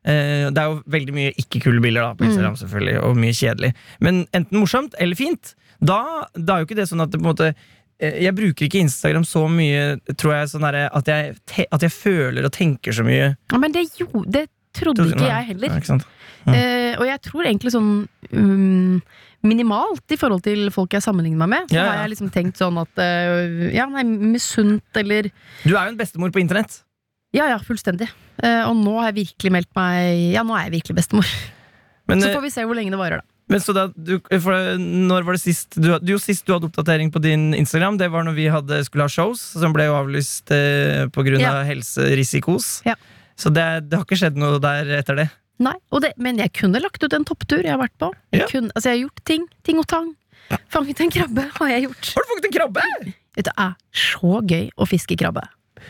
Eh, 0.06 0.50
det 0.54 0.60
er 0.62 0.68
jo 0.70 0.82
veldig 0.86 1.14
mye 1.16 1.32
ikke-kule 1.40 1.80
bilder 1.82 2.02
da 2.04 2.10
på 2.14 2.26
Instagram, 2.28 2.58
selvfølgelig, 2.60 2.98
og 3.02 3.16
mye 3.18 3.32
kjedelig. 3.34 3.72
Men 4.04 4.26
enten 4.36 4.60
morsomt 4.60 4.94
eller 5.00 5.16
fint. 5.18 5.54
Da, 5.80 6.26
da 6.36 6.54
er 6.56 6.62
jo 6.62 6.68
ikke 6.68 6.78
det 6.78 6.88
sånn 6.88 7.02
at 7.04 7.10
det 7.12 7.18
måte 7.20 7.50
eh, 7.52 8.22
Jeg 8.24 8.32
bruker 8.36 8.64
ikke 8.68 8.80
Instagram 8.80 9.24
så 9.28 9.42
mye 9.50 9.98
tror 10.16 10.36
jeg, 10.38 10.48
sånn 10.54 10.64
der, 10.64 10.78
at, 10.88 11.08
jeg 11.10 11.34
te- 11.44 11.66
at 11.72 11.82
jeg 11.84 11.92
føler 11.92 12.46
og 12.48 12.52
tenker 12.54 12.92
så 12.96 13.04
mye. 13.04 13.34
Ja, 13.52 13.58
men 13.60 13.72
det, 13.74 13.88
jo, 14.00 14.06
det 14.24 14.46
trodde 14.76 15.08
ikke 15.10 15.26
jeg 15.28 15.50
heller. 15.50 15.72
Ja, 15.72 15.80
ikke 15.80 15.90
sant? 15.94 16.06
Eh, 16.46 16.94
og 17.00 17.06
jeg 17.08 17.18
tror 17.26 17.48
egentlig 17.48 17.72
sånn 17.74 17.90
um, 18.30 19.00
minimalt 19.48 20.14
i 20.14 20.18
forhold 20.20 20.42
til 20.46 20.66
folk 20.74 20.92
jeg 20.96 21.04
sammenligner 21.04 21.40
meg 21.44 21.52
med. 21.54 21.70
Så 21.70 21.78
Ja, 21.78 21.84
ja. 21.84 21.92
har 21.92 22.02
jeg 22.04 22.14
liksom 22.16 22.32
tenkt 22.34 22.58
sånn 22.60 22.78
at 22.82 23.02
uh, 23.02 23.68
ja, 23.74 23.86
nei, 23.90 24.04
misunt 24.36 25.00
eller 25.00 25.30
Du 25.64 25.72
er 25.74 25.86
jo 25.86 25.94
en 25.94 26.00
bestemor 26.00 26.34
på 26.34 26.42
internett. 26.42 26.82
Ja, 27.34 27.48
ja, 27.52 27.58
fullstendig. 27.62 28.08
Uh, 28.42 28.68
og 28.70 28.76
nå 28.80 28.98
har 29.00 29.10
jeg 29.12 29.22
virkelig 29.26 29.52
meldt 29.54 29.72
meg 29.76 30.34
Ja, 30.34 30.44
nå 30.46 30.54
er 30.56 30.68
jeg 30.68 30.78
virkelig 30.80 30.98
bestemor. 31.02 31.30
Men, 32.06 32.20
Så 32.22 32.28
eh, 32.30 32.36
får 32.36 32.44
vi 32.44 32.52
se 32.54 32.62
hvor 32.68 32.78
lenge 32.78 32.92
det 32.94 33.00
varer, 33.00 33.22
da. 33.22 33.26
Men 33.50 33.62
så 33.62 33.72
da, 33.74 33.86
du, 33.94 34.16
for 34.42 34.78
Når 34.82 35.26
var 35.26 35.36
det 35.36 35.42
sist 35.42 35.76
du, 35.78 35.92
du, 36.02 36.12
Sist 36.22 36.46
du 36.46 36.52
hadde 36.54 36.66
oppdatering 36.66 37.12
på 37.14 37.22
din 37.22 37.52
Instagram, 37.54 37.98
det 38.00 38.08
var 38.14 38.26
når 38.26 38.34
vi 38.38 38.46
hadde, 38.50 38.80
skulle 38.86 39.06
ha 39.06 39.12
shows, 39.12 39.42
som 39.54 39.74
ble 39.74 39.86
jo 39.86 39.94
avlyst 39.98 40.50
eh, 40.54 41.06
pga. 41.14 41.36
Ja. 41.38 41.52
av 41.60 41.66
helserisikos. 41.68 42.80
Ja. 42.86 42.96
Så 43.38 43.50
det, 43.54 43.66
det 43.90 43.98
har 43.98 44.06
ikke 44.06 44.18
skjedd 44.18 44.38
noe 44.40 44.58
der 44.62 44.88
etter 44.98 45.18
det. 45.18 45.26
Nei, 45.62 45.74
det, 46.02 46.12
Men 46.20 46.36
jeg 46.38 46.52
kunne 46.52 46.80
lagt 46.82 47.02
ut 47.02 47.12
en 47.16 47.24
topptur 47.24 47.62
jeg 47.64 47.72
har 47.72 47.80
vært 47.80 47.96
på. 47.98 48.10
Jeg, 48.32 48.42
Ja. 48.42 48.46
kunne, 48.50 48.70
altså, 48.74 48.90
jeg 48.90 48.98
har 48.98 49.08
gjort 49.08 49.24
ting. 49.24 49.46
Ting 49.64 49.78
og 49.80 49.86
tang. 49.88 50.14
Fanget 50.70 51.00
en 51.00 51.10
krabbe 51.10 51.44
har 51.58 51.68
jeg 51.72 51.86
gjort. 51.88 52.10
Har 52.14 52.22
du 52.22 52.28
fanget 52.32 52.44
en 52.50 52.56
krabbe?! 52.60 53.14
Det 53.36 53.52
er 53.58 53.72
så 53.92 54.40
gøy 54.48 54.70
å 54.80 54.86
fiske 54.88 55.16
krabbe. 55.18 55.42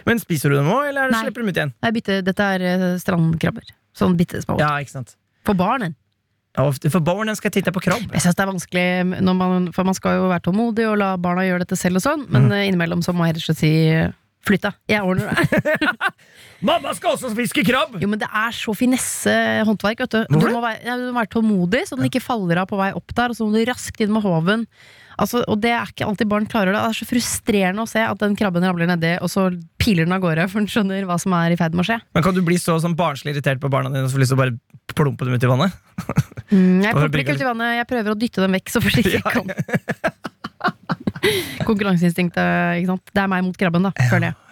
Men 0.06 0.18
Spiser 0.18 0.50
du 0.50 0.56
dem 0.56 0.66
òg, 0.66 0.88
eller 0.88 1.06
er 1.06 1.10
Nei. 1.14 1.20
slipper 1.22 1.42
du 1.42 1.46
dem 1.46 1.52
ut 1.52 1.60
igjen? 1.60 1.72
Nei, 1.82 1.90
bitte, 1.94 2.16
dette 2.26 2.42
er 2.56 2.64
eh, 2.66 2.86
strandkrabber. 2.98 3.68
Sånn 3.96 4.16
bitte 4.18 4.40
små. 4.42 4.58
Ja, 4.60 4.74
ikke 4.82 4.90
sant 4.96 5.14
For 5.46 5.54
barnen. 5.54 5.94
ja, 6.56 6.64
For 6.90 7.00
barna 7.00 7.34
skal 7.36 7.50
titte 7.54 7.72
på 7.72 7.80
krabb. 7.84 8.10
Jeg 8.12 8.20
synes 8.24 8.34
det 8.36 8.42
er 8.44 8.50
vanskelig, 8.50 8.86
man, 9.22 9.72
for 9.72 9.84
man 9.84 9.94
skal 9.94 10.16
jo 10.18 10.28
være 10.28 10.42
tålmodig 10.48 10.88
og 10.90 10.98
la 10.98 11.16
barna 11.16 11.44
gjøre 11.46 11.64
dette 11.64 11.76
selv 11.78 12.00
og 12.00 12.02
sånn, 12.06 12.26
men 12.28 12.48
mm. 12.50 12.56
innimellom 12.70 13.02
så 13.04 13.12
må 13.14 13.26
jeg 13.28 13.36
rett 13.36 13.44
og 13.44 13.48
slett 13.50 13.62
si 13.62 13.72
flytt 14.46 14.66
deg, 14.66 14.76
jeg 14.92 15.02
ordner 15.04 15.32
det. 15.32 15.94
Mamma 16.66 16.92
skal 16.96 17.16
også 17.16 17.32
fiske 17.36 17.64
krabb! 17.66 17.98
Jo, 18.00 18.08
men 18.08 18.20
det 18.22 18.28
er 18.30 18.54
så 18.56 18.72
finesse 18.76 19.32
håndverk, 19.68 20.04
vet 20.06 20.14
du. 20.14 20.22
Du 20.32 20.38
må, 20.40 20.60
være, 20.62 20.78
ja, 20.86 20.94
du 20.96 21.10
må 21.10 21.18
være 21.20 21.32
tålmodig, 21.34 21.82
så 21.88 21.98
den 21.98 22.08
ikke 22.08 22.22
faller 22.24 22.62
av 22.62 22.70
på 22.70 22.78
vei 22.80 22.92
opp 22.96 23.12
der, 23.16 23.34
og 23.34 23.38
så 23.38 23.46
må 23.48 23.52
du 23.56 23.66
raskt 23.68 24.00
inn 24.04 24.14
med 24.14 24.24
håven. 24.24 24.64
Altså, 25.16 25.40
og 25.48 25.60
det 25.64 25.70
er 25.72 25.88
ikke 25.88 26.04
alltid 26.04 26.28
barn 26.28 26.46
klarer 26.48 26.74
det. 26.74 26.80
Det 26.80 26.92
er 26.92 26.98
så 26.98 27.08
frustrerende 27.08 27.84
å 27.86 27.88
se 27.88 28.02
at 28.04 28.20
den 28.20 28.34
krabben 28.36 28.64
ramler 28.66 28.88
nedi, 28.90 29.14
og 29.24 29.30
så 29.32 29.46
piler 29.80 30.04
den 30.04 30.12
av 30.16 30.20
gårde, 30.24 30.44
for 30.52 30.60
den 30.60 30.68
skjønner 30.68 31.06
hva 31.08 31.16
som 31.20 31.32
er 31.38 31.54
i 31.54 31.58
ferd 31.60 31.76
med 31.76 31.86
å 31.86 31.88
skje. 31.88 31.98
Men 32.16 32.26
Kan 32.26 32.36
du 32.36 32.42
bli 32.44 32.58
så 32.60 32.76
sånn 32.82 32.96
barnslig 32.98 33.32
irritert 33.32 33.62
på 33.62 33.70
barna 33.72 33.92
dine 33.92 34.04
og 34.08 34.12
få 34.12 34.20
lyst 34.20 34.34
til 34.34 34.38
å 34.38 34.42
bare 34.42 34.56
plumpe 34.96 35.24
dem 35.28 35.36
ut 35.36 35.46
i 35.46 35.52
vannet? 35.52 35.78
Mm, 36.52 36.84
jeg 36.84 36.92
plumper 37.00 37.24
ikke 37.24 37.36
ut 37.38 37.44
i 37.46 37.48
vannet, 37.48 37.78
jeg 37.80 37.88
prøver 37.92 38.12
å 38.12 38.18
dytte 38.20 38.44
dem 38.44 38.58
vekk 38.58 38.74
så 38.74 38.84
forsiktig 38.84 39.16
jeg 39.16 39.24
kan. 39.38 39.52
Konkurranseinstinktet, 41.68 42.80
ikke 42.80 42.92
sant. 42.92 43.14
Det 43.14 43.22
er 43.22 43.30
meg 43.32 43.46
mot 43.46 43.56
krabben, 43.58 43.88
da, 43.88 43.94
føler 44.10 44.30
jeg. 44.30 44.42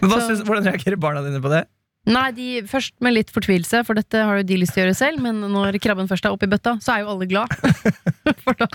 Men 0.00 0.16
synes, 0.24 0.42
Hvordan 0.46 0.70
reagerer 0.70 0.98
barna 1.00 1.22
dine 1.24 1.42
på 1.42 1.52
det? 1.52 1.66
Nei, 2.08 2.30
de, 2.32 2.46
først 2.64 2.94
med 3.04 3.12
litt 3.12 3.28
fortvilelse, 3.32 3.82
for 3.84 3.98
dette 3.98 4.22
har 4.24 4.38
jo 4.40 4.44
de 4.48 4.56
lyst 4.62 4.72
til 4.72 4.80
å 4.80 4.84
gjøre 4.86 4.96
selv, 4.96 5.20
men 5.20 5.42
når 5.52 5.76
krabben 5.84 6.08
først 6.08 6.24
er 6.24 6.32
oppi 6.32 6.48
bøtta, 6.48 6.78
så 6.80 6.94
er 6.94 7.02
jo 7.02 7.10
alle 7.12 7.28
glad. 7.28 7.52
for 8.44 8.56
da 8.56 8.68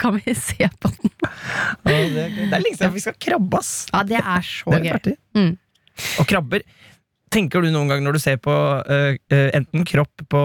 kan 0.00 0.16
vi 0.16 0.32
se 0.38 0.70
på 0.80 0.90
den. 0.96 1.12
Ja, 1.20 1.98
det, 2.08 2.24
er 2.24 2.40
er 2.48 2.64
lenge 2.64 2.78
siden 2.78 2.96
vi 2.96 3.04
skal 3.04 3.18
krabbe, 3.20 3.60
ass! 3.60 3.74
Ja, 3.92 4.00
det 4.08 4.22
er 4.22 4.48
så 4.48 4.72
Det 4.72 4.80
er 4.80 4.96
gøy. 4.96 5.18
Mm. 5.36 5.52
Og 6.22 6.26
krabber 6.30 6.64
Tenker 7.34 7.64
du 7.64 7.70
noen 7.74 7.90
gang 7.90 8.02
når 8.04 8.14
du 8.14 8.22
ser 8.22 8.36
på 8.38 8.52
uh, 8.54 9.14
uh, 9.18 9.48
enten 9.58 9.86
kropp 9.90 10.22
på 10.30 10.40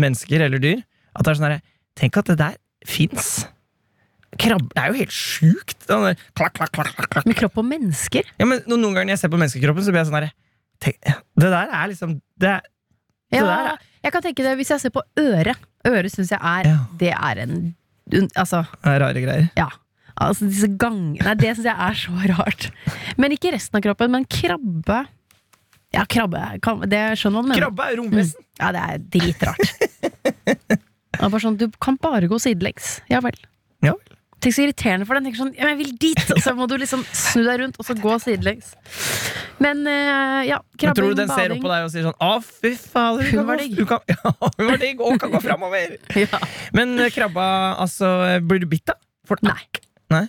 mennesker 0.00 0.44
eller 0.44 0.60
dyr, 0.60 0.82
at 1.16 1.24
det 1.24 1.32
er 1.32 1.38
sånn 1.38 1.48
herre 1.48 1.62
Tenk 1.96 2.18
at 2.20 2.28
det 2.32 2.36
der 2.40 2.56
fins! 2.84 3.46
Krabber 4.40 4.70
Det 4.74 4.82
er 4.82 4.92
jo 4.92 4.98
helt 4.98 5.14
sjukt! 5.14 5.86
Der, 5.88 6.16
klak, 6.34 6.54
klak, 6.58 6.72
klak. 6.74 7.26
Med 7.26 7.36
kropp 7.38 7.58
og 7.62 7.66
mennesker? 7.68 8.24
Ja, 8.40 8.46
men 8.48 8.62
Noen 8.66 8.82
ganger 8.94 9.04
når 9.06 9.14
jeg 9.16 9.22
ser 9.24 9.32
på 9.34 9.40
menneskekroppen, 9.40 9.84
så 9.86 9.92
blir 9.94 10.02
jeg 10.02 10.10
sånn 10.10 10.18
herre 10.20 10.32
Det 10.84 11.50
der 11.50 11.70
er 11.72 11.88
liksom 11.92 12.16
det 12.40 12.56
Det 13.32 13.38
Ja, 13.40 13.44
der 13.46 13.72
er- 13.74 13.78
jeg 14.04 14.12
kan 14.12 14.22
tenke 14.22 14.42
det 14.44 14.56
hvis 14.58 14.68
jeg 14.68 14.80
ser 14.82 14.90
på 14.92 15.00
øret. 15.16 15.56
Øret 15.88 16.12
syns 16.12 16.28
jeg 16.30 16.38
er 16.42 16.66
Ja. 16.68 16.78
Det 16.98 17.12
er 17.14 17.38
en 17.42 17.74
Altså, 18.36 18.66
Det 18.82 18.90
er 18.92 19.00
rare 19.00 19.14
greier. 19.22 19.50
ja. 19.56 19.68
Altså 20.20 20.46
disse 20.46 20.68
gangene 20.78 21.34
det 21.40 21.56
syns 21.56 21.64
jeg 21.64 21.74
er 21.74 21.94
så 21.94 22.12
rart. 22.36 22.70
Men 23.18 23.32
ikke 23.32 23.50
resten 23.52 23.76
av 23.76 23.82
kroppen, 23.82 24.10
men 24.10 24.24
krabbe 24.26 25.06
Ja, 25.94 26.04
krabbe 26.04 26.60
kan, 26.60 26.80
Det 26.80 27.18
skjønner 27.18 27.46
man, 27.46 27.56
Krabbe 27.56 27.80
er 27.86 27.96
jo 27.96 28.02
Mm. 28.04 28.34
Ja, 28.60 28.72
det 28.72 28.80
er 28.82 28.98
dritrart. 28.98 29.72
Det 31.14 31.22
er 31.22 31.38
sånn, 31.38 31.56
du 31.56 31.68
kan 31.80 31.96
bare 31.96 32.26
gå 32.28 32.38
sidelengs. 32.42 33.00
Ja 33.08 33.20
vel. 33.20 33.36
Ja 33.82 33.92
vel. 33.92 34.13
Tenk 34.44 34.52
så 34.54 34.64
irriterende 34.66 35.06
for 35.08 35.16
den. 35.16 35.24
Tenker 35.26 35.40
sånn, 35.40 35.52
ja, 35.56 35.70
jeg 35.72 35.78
vil 35.80 35.92
dit! 36.02 36.20
Og 36.34 36.40
så 36.44 36.52
må 36.56 36.66
du 36.68 36.74
liksom 36.80 37.04
snu 37.16 37.42
deg 37.46 37.62
rundt 37.62 37.78
og 37.80 37.86
så 37.88 37.96
gå 37.96 38.16
sidelengs. 38.20 38.74
Men 39.64 39.80
eh, 39.88 40.40
ja, 40.50 40.58
Men 40.82 40.96
tror 40.98 41.14
du 41.14 41.20
den 41.22 41.30
ser 41.32 41.54
opp 41.54 41.62
på 41.64 41.70
deg 41.70 41.86
og 41.86 41.92
sier 41.94 42.04
sånn 42.08 42.16
Å, 42.26 42.30
fy 42.42 42.72
fader, 42.76 43.28
Hun 43.30 43.46
var 43.48 43.60
digg. 43.62 43.76
Ja, 44.10 44.32
hun 44.58 44.68
var 44.68 44.80
digg 44.82 45.00
og 45.04 45.16
kan 45.22 45.32
gå 45.32 45.40
framover. 45.44 45.94
Ja. 46.24 46.40
Men 46.76 46.96
eh, 47.00 47.10
krabba, 47.14 47.46
altså 47.80 48.10
Blir 48.44 48.64
du 48.64 48.68
bitt, 48.70 48.84
da? 48.90 48.98
For, 49.28 49.40
Nei. 49.46 49.56
Nei? 50.12 50.26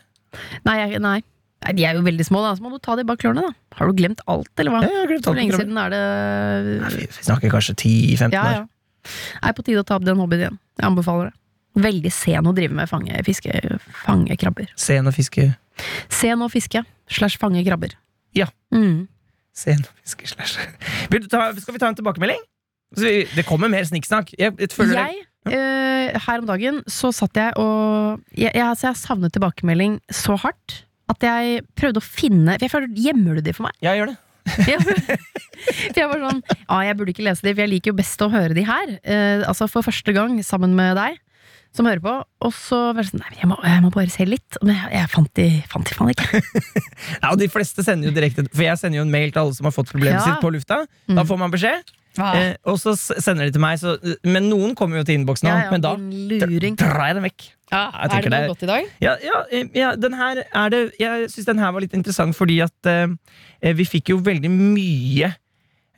Nei, 0.68 0.76
jeg, 0.84 1.02
nei. 1.04 1.18
Nei, 1.66 1.74
De 1.76 1.88
er 1.90 1.98
jo 1.98 2.06
veldig 2.06 2.28
små, 2.28 2.44
da. 2.46 2.54
Så 2.56 2.64
må 2.64 2.72
du 2.72 2.80
ta 2.84 2.96
de 3.00 3.04
bak 3.08 3.20
klørne, 3.24 3.44
da. 3.50 3.56
Har 3.80 3.90
du 3.92 3.98
glemt 3.98 4.22
alt, 4.32 4.52
eller 4.62 4.76
hva? 4.76 4.84
Ja, 4.86 4.94
jeg 4.94 5.02
har 5.02 5.12
glemt 5.12 5.26
Hvor 5.28 5.34
alt 5.34 5.42
om 5.42 5.42
lenge 5.42 5.60
siden 5.64 5.82
er 5.82 5.96
det 5.96 6.04
Nei, 6.86 6.92
Vi 6.96 7.10
vi 7.10 7.26
snakker 7.28 7.56
kanskje 7.58 7.76
10-15 7.82 8.38
Ja, 8.38 8.46
år. 8.46 8.54
ja. 8.62 8.64
Det 9.06 9.50
er 9.52 9.58
på 9.58 9.66
tide 9.66 9.82
å 9.84 9.88
ta 9.88 9.98
opp 10.00 10.06
den 10.08 10.22
hobbyen 10.22 10.46
igjen. 10.46 10.62
Jeg 10.80 10.88
anbefaler 10.88 11.30
det. 11.34 11.40
Veldig 11.76 12.12
sen 12.14 12.48
å 12.48 12.54
drive 12.56 12.76
med 12.78 12.90
fange, 12.90 13.20
fiske, 13.28 13.52
fange 14.06 14.38
krabber. 14.40 14.70
Sen 14.80 15.08
og 15.10 15.16
fiske 15.16 15.52
Sen 16.08 16.40
å 16.40 16.48
fiske 16.48 16.86
slash 17.12 17.40
fange 17.42 17.60
krabber. 17.68 17.98
Ja. 18.36 18.48
Mm. 18.74 19.08
Sen 19.56 19.84
og 19.84 19.94
fiske 20.00 20.30
slash 20.32 20.56
Skal 20.56 21.76
vi 21.76 21.82
ta 21.82 21.90
en 21.90 21.98
tilbakemelding? 22.00 22.42
Det 22.96 23.44
kommer 23.48 23.72
mer 23.72 23.84
snikksnakk. 23.88 24.34
Jeg, 24.40 24.54
jeg 24.60 24.70
Jeg, 24.96 25.24
uh, 25.52 26.20
her 26.28 26.42
om 26.42 26.48
dagen, 26.48 26.82
så 26.88 27.12
satt 27.12 27.36
jeg 27.36 27.56
og 27.60 28.22
jeg, 28.32 28.54
jeg, 28.54 28.64
altså 28.64 28.88
jeg 28.90 29.02
savnet 29.02 29.34
tilbakemelding 29.36 30.00
så 30.14 30.38
hardt 30.40 30.86
at 31.12 31.22
jeg 31.22 31.66
prøvde 31.78 32.02
å 32.02 32.06
finne 32.06 32.56
For 32.56 32.66
jeg 32.66 32.72
føler, 32.74 32.94
Gjemmer 32.98 33.38
du 33.38 33.46
de 33.46 33.54
for 33.54 33.68
meg? 33.68 33.76
Ja, 33.86 33.94
gjør 33.98 34.14
det. 34.14 34.22
Ja. 34.70 34.78
For 34.80 35.98
jeg 35.98 36.10
var 36.12 36.22
sånn 36.22 36.42
Ja, 36.46 36.80
jeg 36.86 36.98
burde 37.00 37.14
ikke 37.14 37.26
lese 37.26 37.46
de, 37.46 37.54
for 37.54 37.64
jeg 37.64 37.72
liker 37.72 37.92
jo 37.92 37.98
best 37.98 38.22
å 38.22 38.30
høre 38.34 38.56
de 38.58 38.66
her. 38.68 38.98
Uh, 39.06 39.46
altså 39.50 39.68
for 39.72 39.86
første 39.86 40.14
gang 40.16 40.38
sammen 40.46 40.76
med 40.78 40.96
deg, 41.00 41.20
som 41.76 41.88
hører 41.90 42.02
på. 42.04 42.14
Og 42.46 42.54
så 42.56 42.78
var 42.96 43.04
det 43.04 43.10
sånn 43.12 43.22
Nei, 43.24 43.34
jeg 43.42 43.50
må, 43.52 43.58
jeg 43.64 43.84
må 43.84 43.92
bare 43.94 44.12
se 44.14 44.26
litt. 44.28 44.58
Men 44.64 44.76
jeg, 44.78 44.94
jeg 44.96 45.12
fant 45.12 45.32
de, 45.40 45.48
fant 45.72 45.90
de 45.92 45.98
faen 45.98 46.14
ikke. 46.16 46.42
Ja, 47.22 47.34
og 47.34 47.38
De 47.42 47.50
fleste 47.52 47.84
sender 47.86 48.10
jo 48.10 48.16
direkte 48.16 48.46
For 48.54 48.64
jeg 48.66 48.80
sender 48.82 49.02
jo 49.02 49.06
en 49.06 49.14
mail 49.14 49.32
til 49.36 49.44
alle 49.44 49.56
som 49.58 49.68
har 49.70 49.76
fått 49.76 49.92
problemet 49.92 50.20
Ja. 50.22 50.26
sitt 50.32 50.42
på 50.44 50.52
lufta. 50.56 50.82
Mm. 51.10 51.20
Da 51.20 51.26
får 51.28 51.40
man 51.42 51.54
beskjed, 51.54 51.94
eh, 52.24 52.54
og 52.72 52.78
så 52.80 52.94
sender 52.96 53.46
de 53.50 53.52
til 53.58 53.64
meg. 53.64 53.80
Så, 53.82 53.98
men 54.24 54.48
noen 54.52 54.74
kommer 54.80 55.02
jo 55.02 55.06
til 55.08 55.20
innboksen, 55.20 55.50
Ja, 55.52 55.66
ja, 55.66 55.72
men 55.74 55.84
da 55.84 55.96
drar 56.80 57.08
jeg 57.10 57.18
dem 57.20 57.28
vekk. 57.28 57.48
Ja, 57.74 57.82
jeg 57.92 58.06
er 58.06 58.22
det 58.22 58.30
noe 58.30 58.40
det- 58.40 58.50
godt 58.54 58.64
i 58.64 58.70
dag? 58.70 58.90
Ja, 59.04 59.16
ja, 59.26 59.40
eh, 59.52 59.66
ja 59.76 59.96
den 59.98 60.14
her 60.16 60.44
er 60.46 60.70
det 60.70 60.82
Jeg 61.02 61.32
syns 61.34 61.48
den 61.50 61.58
her 61.60 61.72
var 61.74 61.82
litt 61.84 61.96
interessant 61.98 62.38
fordi 62.38 62.60
at 62.64 62.88
eh, 62.92 63.74
vi 63.76 63.88
fikk 63.90 64.14
jo 64.14 64.20
veldig 64.24 64.52
mye 64.54 65.32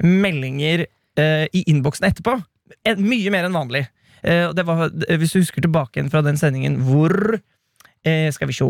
meldinger 0.04 0.86
eh, 1.18 1.46
i 1.54 1.64
innboksen 1.72 2.08
etterpå. 2.10 2.38
En, 2.88 3.02
Mye 3.04 3.32
mer 3.34 3.48
enn 3.48 3.56
vanlig. 3.56 3.86
Eh, 4.24 4.50
var, 4.66 4.90
eh, 5.08 5.18
hvis 5.22 5.34
du 5.36 5.40
husker 5.42 5.62
tilbake 5.64 6.00
igjen 6.00 6.10
fra 6.14 6.24
den 6.26 6.40
sendingen 6.40 6.80
hvor 6.88 7.14
eh, 8.06 8.28
Skal 8.34 8.50
vi 8.50 8.56
sjå 8.58 8.68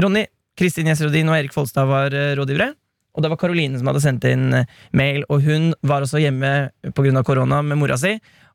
Ronny, 0.00 0.26
Kristin 0.56 0.88
Gjesrodin 0.88 1.28
og 1.32 1.36
Erik 1.38 1.54
Folstad 1.54 1.88
var 1.88 2.12
rådgivere. 2.36 2.74
Og 3.16 3.24
det 3.24 3.30
var 3.32 3.38
Karoline 3.40 3.78
som 3.80 3.88
hadde 3.88 4.02
sendt 4.04 4.26
inn 4.28 4.50
mail, 4.92 5.22
og 5.32 5.40
hun 5.46 5.70
var 5.80 6.04
også 6.04 6.20
hjemme 6.20 6.50
pga. 6.92 7.22
korona 7.24 7.62
med 7.64 7.78
mora 7.80 7.96
si. 7.96 8.12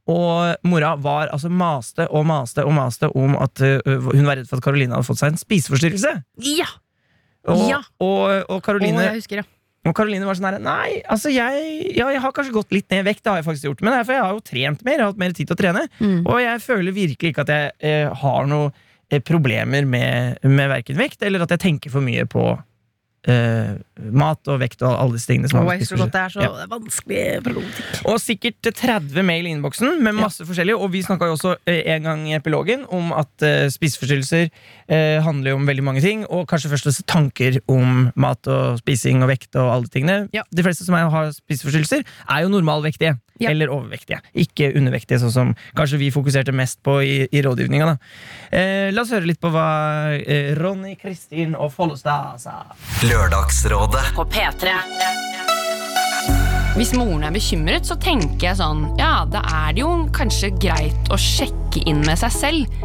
Og 0.10 0.54
mora 0.70 0.92
var 1.02 1.34
altså 1.34 1.50
maste 1.50 2.06
og 2.10 2.28
maste 2.30 2.62
og 2.66 2.74
maste 2.78 3.10
om 3.10 3.34
at 3.42 3.58
hun 3.58 4.26
var 4.30 4.38
redd 4.38 4.50
for 4.50 4.62
at 4.62 4.66
Karoline 4.68 4.94
hadde 4.94 5.10
fått 5.10 5.22
seg 5.24 5.34
en 5.34 5.42
spiseforstyrrelse. 5.42 6.14
Ja! 6.46 6.70
Og, 7.50 7.64
Ja. 7.72 7.82
og, 7.98 8.46
og 8.54 8.62
Karoline, 8.62 9.02
Karoline 9.02 9.08
jeg 9.08 9.22
husker, 9.24 9.42
ja. 9.42 9.50
Og 9.82 9.96
Karoline 9.98 10.28
var 10.28 10.38
sånn 10.38 10.46
her 10.46 10.60
Nei, 10.62 11.00
altså 11.10 11.32
jeg, 11.34 11.62
ja, 11.98 12.06
jeg 12.14 12.22
har 12.22 12.34
kanskje 12.36 12.54
gått 12.54 12.74
litt 12.76 12.90
ned 12.94 13.02
i 13.02 13.08
vekt, 13.10 13.24
det 13.26 13.32
har 13.32 13.40
jeg 13.40 13.48
faktisk 13.48 13.70
gjort. 13.70 13.82
Men 13.82 13.96
det 13.96 14.00
er 14.02 14.08
for 14.08 14.16
jeg 14.16 14.26
har 14.26 14.36
jo 14.36 14.44
trent 14.52 14.84
mer, 14.86 14.94
jeg 14.94 15.02
har 15.02 15.14
hatt 15.14 15.22
mer 15.24 15.34
tid 15.38 15.50
til 15.50 15.58
å 15.58 15.62
trene. 15.62 15.84
Mm. 15.98 16.20
Og 16.22 16.38
jeg 16.44 16.64
føler 16.68 16.98
virkelig 16.98 17.32
ikke 17.34 17.46
at 17.48 17.54
jeg 17.56 17.72
eh, 17.90 18.20
har 18.22 18.50
noen 18.52 18.76
eh, 19.10 19.24
problemer 19.26 19.88
med, 19.90 20.38
med 20.46 20.70
verken 20.70 21.02
vekt, 21.02 21.26
eller 21.26 21.46
at 21.46 21.56
jeg 21.56 21.64
tenker 21.66 21.94
for 21.94 22.06
mye 22.06 22.28
på 22.30 22.46
eh, 23.30 23.78
mat 24.12 24.50
og 24.50 24.60
vekt 24.62 24.82
og 24.86 24.96
alle 24.96 25.18
disse 25.18 25.30
tingene. 25.30 25.50
Som 25.52 25.62
oh, 25.62 25.70
husker 25.70 26.00
godt 26.00 26.14
det 26.16 26.22
er 26.22 26.34
så 26.34 26.42
Ja. 26.42 26.68
vanskelig 26.72 27.24
problematikk. 27.46 28.02
Og 28.10 28.20
sikkert 28.22 28.72
30 28.74 29.24
mail 29.24 29.48
i 29.48 29.54
innboksen 29.56 30.02
med 30.04 30.18
masse 30.18 30.46
forskjellig. 30.46 30.76
Og 30.78 30.92
vi 30.94 31.04
snakka 31.06 31.30
jo 31.30 31.38
også 31.38 31.56
uh, 31.56 31.82
en 31.96 32.04
gang 32.04 32.28
i 32.30 32.36
epilogen 32.38 32.86
om 32.90 33.14
at 33.14 33.32
uh, 33.46 33.68
spiseforstyrrelser 33.72 34.50
handler 34.92 35.54
jo 35.54 35.56
om 35.56 35.68
veldig 35.68 35.84
mange 35.84 36.02
ting. 36.04 36.26
Og 36.28 36.48
kanskje 36.50 36.72
først 36.72 36.88
og 36.88 36.92
fremst 36.92 37.08
tanker 37.08 37.60
om 37.72 38.10
mat 38.20 38.48
og 38.52 38.82
spising 38.82 39.22
og 39.24 39.30
vekt 39.32 39.56
og 39.56 39.70
alle 39.72 39.88
tingene. 39.88 40.28
Ja. 40.36 40.44
De 40.52 40.66
fleste 40.66 40.84
som 40.84 40.98
har 40.98 41.32
spiseforstyrrelser, 41.32 42.04
er 42.04 42.42
jo 42.44 42.52
normalvektige. 42.52 43.16
Ja. 43.40 43.50
Eller 43.50 43.72
overvektige. 43.74 44.20
Ikke 44.38 44.68
undervektige, 44.76 45.18
sånn 45.22 45.32
som 45.34 45.54
kanskje 45.78 46.02
vi 46.02 46.12
fokuserte 46.14 46.54
mest 46.54 46.82
på 46.86 47.00
i, 47.02 47.16
i 47.32 47.42
rådgivninga. 47.42 47.96
la 48.92 49.02
oss 49.02 49.14
høre 49.16 49.32
litt 49.32 49.40
på 49.42 49.50
hva 49.54 50.20
Ronny, 50.60 50.94
Kristin 51.00 51.56
og 51.56 51.72
Follestad 51.74 52.44
sa. 52.44 52.60
Lørdagsrådet. 53.12 54.14
på 54.16 54.24
P3. 54.32 54.72
Hvis 56.78 56.94
moren 56.96 57.26
er 57.28 57.34
bekymret, 57.36 57.84
så 57.90 57.98
tenker 58.00 58.46
jeg 58.48 58.56
sånn 58.62 58.86
Ja, 59.00 59.26
da 59.28 59.42
er 59.44 59.74
det 59.76 59.82
jo 59.84 59.90
kanskje 60.16 60.54
greit 60.64 61.12
å 61.12 61.18
sjekke 61.20 61.84
inn 61.92 62.00
med 62.08 62.16
seg 62.22 62.32
selv. 62.32 62.78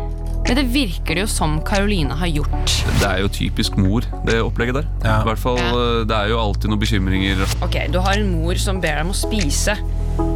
Men 0.46 0.58
det 0.58 0.64
virker 0.74 1.14
det 1.14 1.22
jo 1.24 1.30
som 1.30 1.56
Karoline 1.66 2.14
har 2.18 2.30
gjort. 2.30 2.74
Det 3.00 3.06
er 3.06 3.22
jo 3.22 3.30
typisk 3.34 3.78
mor, 3.78 4.02
det 4.26 4.40
opplegget 4.42 4.80
der. 4.80 4.88
Ja. 5.04 5.20
I 5.22 5.28
hvert 5.30 5.42
fall, 5.42 5.58
Ja. 5.62 5.70
eh, 6.00 6.04
Det 6.10 6.16
er 6.16 6.28
jo 6.34 6.38
alltid 6.42 6.70
noen 6.70 6.80
bekymringer. 6.82 7.46
Ok, 7.62 7.78
Du 7.92 8.00
har 8.00 8.14
en 8.18 8.30
mor 8.42 8.54
som 8.58 8.80
ber 8.80 8.96
deg 8.98 9.06
om 9.06 9.12
å 9.12 9.14
spise. 9.14 9.76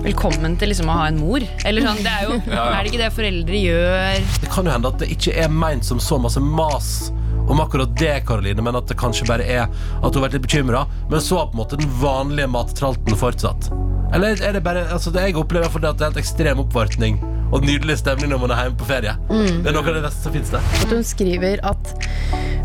Velkommen 0.07 0.57
til 0.59 0.69
liksom 0.71 0.87
å 0.87 0.93
ha 0.99 1.07
en 1.09 1.19
mor. 1.19 1.41
Eller 1.65 1.83
sånn, 1.83 1.97
det 2.03 2.07
Er 2.07 2.23
jo, 2.29 2.43
Ja, 2.47 2.55
ja. 2.55 2.79
er 2.79 2.85
det 2.85 2.93
ikke 2.93 3.03
det 3.05 3.13
foreldre 3.13 3.59
gjør? 3.59 4.41
Det 4.41 4.51
kan 4.51 4.65
jo 4.65 4.71
hende 4.71 4.87
at 4.87 4.99
det 4.99 5.09
ikke 5.19 5.35
er 5.37 5.49
meint 5.49 5.85
som 5.85 5.99
så 5.99 6.21
masse 6.21 6.39
mas 6.41 7.11
om 7.50 7.61
akkurat 7.61 7.92
det, 7.99 8.12
Karoline, 8.28 8.62
men 8.62 8.78
at 8.78 8.87
det 8.90 8.97
kanskje 9.00 9.26
bare 9.28 9.47
er 9.47 9.64
at 9.66 10.07
hun 10.07 10.21
har 10.21 10.28
vært 10.28 10.38
litt 10.38 10.47
bekymra, 10.47 10.85
men 11.11 11.23
så 11.25 11.42
på 11.42 11.57
en 11.57 11.62
måte 11.64 11.78
den 11.80 11.90
vanlige 12.00 12.50
mattralten 12.50 13.19
fortsatt. 13.19 13.71
Eller 14.14 14.40
er 14.42 14.57
det 14.57 14.62
bare 14.66 14.88
altså 14.90 15.12
det 15.14 15.23
Jeg 15.28 15.37
opplever 15.38 15.71
for 15.71 15.83
det 15.83 15.92
at 15.92 15.99
det 15.99 16.02
er 16.02 16.11
helt 16.11 16.23
ekstrem 16.25 16.62
oppvartning 16.64 17.21
og 17.50 17.62
nydelig 17.66 18.00
stemning 18.00 18.30
når 18.33 18.40
man 18.42 18.54
er 18.54 18.64
hjemme 18.64 18.78
på 18.80 18.88
ferie. 18.88 19.14
Det 19.30 19.71
er 19.71 19.75
noe 19.75 19.83
av 19.83 19.99
det 19.99 20.02
beste 20.07 20.26
som 20.26 20.35
fins, 20.35 20.50
der. 20.54 20.66
At 20.83 20.95
hun 20.95 21.07
skriver 21.07 21.62
at 21.66 21.92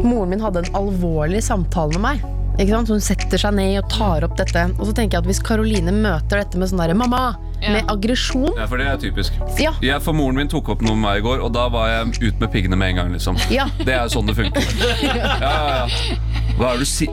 moren 0.06 0.34
min 0.34 0.42
hadde 0.46 0.62
en 0.64 0.78
alvorlig 0.78 1.42
samtale 1.46 1.98
med 1.98 2.06
meg. 2.06 2.26
Hun 2.56 3.02
setter 3.04 3.42
seg 3.42 3.58
ned 3.58 3.80
og 3.82 3.90
tar 3.92 4.26
opp 4.26 4.38
dette. 4.40 4.68
Og 4.78 4.86
så 4.88 4.94
tenker 4.96 5.18
jeg 5.18 5.26
at 5.26 5.30
Hvis 5.30 5.42
Karoline 5.44 5.94
møter 5.94 6.44
dette 6.44 6.62
med 6.62 6.72
sånn 6.72 6.82
derre 6.82 6.98
'mamma'. 6.98 7.45
Med 7.62 7.90
aggresjon 7.92 8.52
Ja, 8.58 8.66
for 8.70 8.78
det 8.82 8.88
er 8.88 8.98
typisk. 9.02 9.34
Ja, 9.60 9.72
Jeg, 9.82 10.02
for 10.06 10.14
Moren 10.18 10.36
min 10.40 10.48
tok 10.52 10.70
opp 10.76 10.82
noe 10.86 10.96
med 10.96 11.04
meg 11.06 11.22
i 11.22 11.26
går, 11.26 11.42
og 11.46 11.54
da 11.56 11.68
var 11.74 11.90
jeg 11.90 12.32
ut 12.32 12.40
med 12.44 12.52
piggene 12.54 12.78
med 12.80 12.94
en 12.94 12.96
gang. 13.02 13.12
liksom 13.16 13.38
ja. 13.52 13.68
Det 13.80 13.94
er 13.96 14.04
jo 14.06 14.14
sånn 14.20 14.30
det 14.30 14.36
funker. 14.38 14.62
Ja, 15.06 15.52
ja, 15.52 15.86
ja. 15.86 16.18
Hva 16.56 16.70
er 16.72 16.78
det 16.80 16.86
du 16.86 16.88
sier 16.88 17.12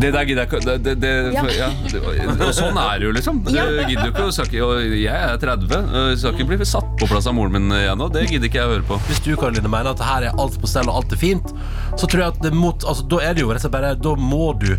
Det 0.00 0.10
der 0.14 0.24
gidder 0.24 0.44
jeg 0.44 0.48
ikke 0.48 0.60
det, 0.64 0.76
det, 0.84 0.94
det, 1.02 1.10
Ja. 1.34 1.42
ja. 1.52 1.68
det- 1.90 2.46
Og 2.46 2.54
sånn 2.56 2.78
er 2.80 2.98
det 2.98 3.08
jo, 3.08 3.12
liksom. 3.12 3.42
Ja. 3.52 3.66
Gidder 3.84 4.08
jo 4.08 4.30
ikke 4.30 4.62
og 4.64 4.96
Jeg 4.96 5.12
er 5.12 5.36
30, 5.42 5.74
og 5.74 6.08
jeg 6.10 6.18
skal 6.22 6.32
ikke 6.38 6.48
bli 6.54 6.68
satt 6.68 6.88
på 7.00 7.08
plass 7.10 7.26
av 7.28 7.34
moren 7.36 7.52
min 7.58 7.68
igjen 7.76 7.98
nå. 8.00 8.08
Det 8.14 8.24
gidder 8.30 8.48
ikke 8.48 8.60
jeg 8.62 8.70
å 8.70 8.74
høre 8.78 8.88
på. 8.88 8.98
Hvis 9.10 9.20
du 9.26 9.34
Karoline, 9.36 9.68
mener 9.68 9.90
at 9.92 10.00
her 10.00 10.28
er 10.30 10.40
alt 10.40 10.56
på 10.60 10.70
stell 10.70 10.88
og 10.88 11.02
alt 11.02 11.12
er 11.12 11.20
fint, 11.20 11.52
så 11.98 12.08
tror 12.08 12.24
jeg 12.24 12.28
at 12.34 12.42
det 12.42 12.54
mot, 12.56 12.84
altså, 12.88 13.04
da 13.08 13.20
er 13.28 13.34
det 13.36 13.44
jo 13.44 13.52
rett 13.52 13.60
og 13.60 13.66
slett 13.68 13.76
bare 13.76 13.94
Da 14.00 14.14
må 14.16 14.52
du 14.58 14.72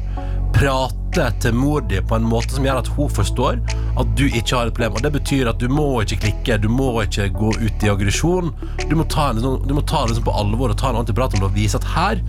prate 0.55 1.04
til 1.15 1.55
mor 1.55 1.81
di 1.87 2.01
på 2.03 2.17
en 2.17 2.25
måte 2.27 2.55
som 2.55 2.65
gjør 2.65 2.81
at 2.81 2.89
hun 2.95 3.11
forstår 3.13 3.59
at 3.95 4.09
du 4.19 4.25
ikke 4.25 4.55
har 4.57 4.67
et 4.69 4.75
problem. 4.75 4.97
Og 4.97 5.03
Det 5.05 5.11
betyr 5.15 5.49
at 5.51 5.59
du 5.61 5.69
må 5.71 5.85
ikke 6.03 6.17
klikke, 6.25 6.57
du 6.61 6.67
må 6.69 6.89
ikke 7.03 7.29
gå 7.35 7.51
ut 7.55 7.85
i 7.85 7.91
aggresjon. 7.91 8.51
Du 8.89 8.95
må 8.99 9.05
ta, 9.11 9.29
du 9.33 9.73
må 9.73 9.83
ta 9.87 10.03
det 10.03 10.13
liksom 10.13 10.27
på 10.27 10.35
alvor 10.35 10.73
og 10.73 10.77
ta 10.79 10.89
en 10.91 10.99
ordentlig 10.99 11.15
prat 11.19 11.37
om 11.37 11.43
det 11.43 11.49
og 11.49 11.55
vise 11.55 11.79
at 11.79 11.87
her 11.95 12.23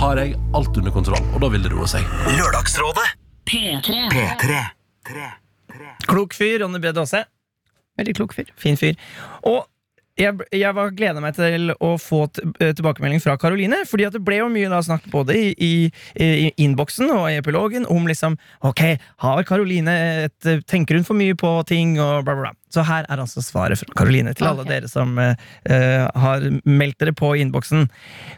har 0.00 0.20
jeg 0.22 0.38
alt 0.56 0.80
under 0.80 0.94
kontroll. 0.94 1.26
Og 1.34 1.44
da 1.44 1.50
vil 1.52 1.66
det 1.66 1.72
roe 1.74 1.88
seg. 1.90 2.06
Lørdagsrådet. 2.38 3.08
P3. 3.50 3.98
P3. 4.14 4.62
Klok 6.08 6.34
fyr, 6.36 6.60
Ronny 6.62 6.80
B. 6.80 6.92
Aase. 6.96 7.24
Veldig 8.00 8.16
klok 8.16 8.34
fyr. 8.36 8.48
Fin 8.56 8.78
fyr. 8.80 8.96
Og 9.48 9.66
jeg, 10.20 10.46
jeg 10.54 10.76
var 10.76 10.92
gleda 10.96 11.22
meg 11.22 11.36
til 11.38 11.72
å 11.80 11.94
få 12.00 12.22
eh, 12.60 12.72
tilbakemelding 12.76 13.22
fra 13.24 13.36
Karoline. 13.40 13.82
Fordi 13.88 14.06
at 14.08 14.16
det 14.16 14.22
ble 14.26 14.40
jo 14.42 14.50
mye 14.52 14.70
da 14.72 14.80
snakk 14.84 15.08
både 15.12 15.36
i, 15.38 15.50
i, 15.56 15.72
i 16.20 16.50
innboksen 16.64 17.10
og 17.14 17.28
i 17.30 17.38
epilogen 17.40 17.88
om 17.90 18.08
liksom 18.10 18.36
Ok, 18.66 18.82
har 19.24 19.44
Karoline 19.48 19.92
eh, 20.26 20.58
Tenker 20.68 20.98
hun 20.98 21.06
for 21.06 21.18
mye 21.18 21.36
på 21.38 21.52
ting 21.68 21.96
og 21.98 22.24
bla, 22.26 22.34
bla, 22.36 22.50
bla. 22.50 22.59
Så 22.70 22.84
her 22.86 23.06
er 23.10 23.22
altså 23.22 23.42
svaret 23.44 23.80
fra 23.80 23.96
Karoline 23.98 24.34
til 24.36 24.46
alle 24.46 24.64
okay. 24.64 24.76
dere 24.76 24.90
som 24.90 25.16
eh, 25.18 26.06
har 26.24 26.46
meldt 26.64 27.00
dere 27.02 27.14
på 27.16 27.32
i 27.34 27.42
innboksen. 27.44 27.88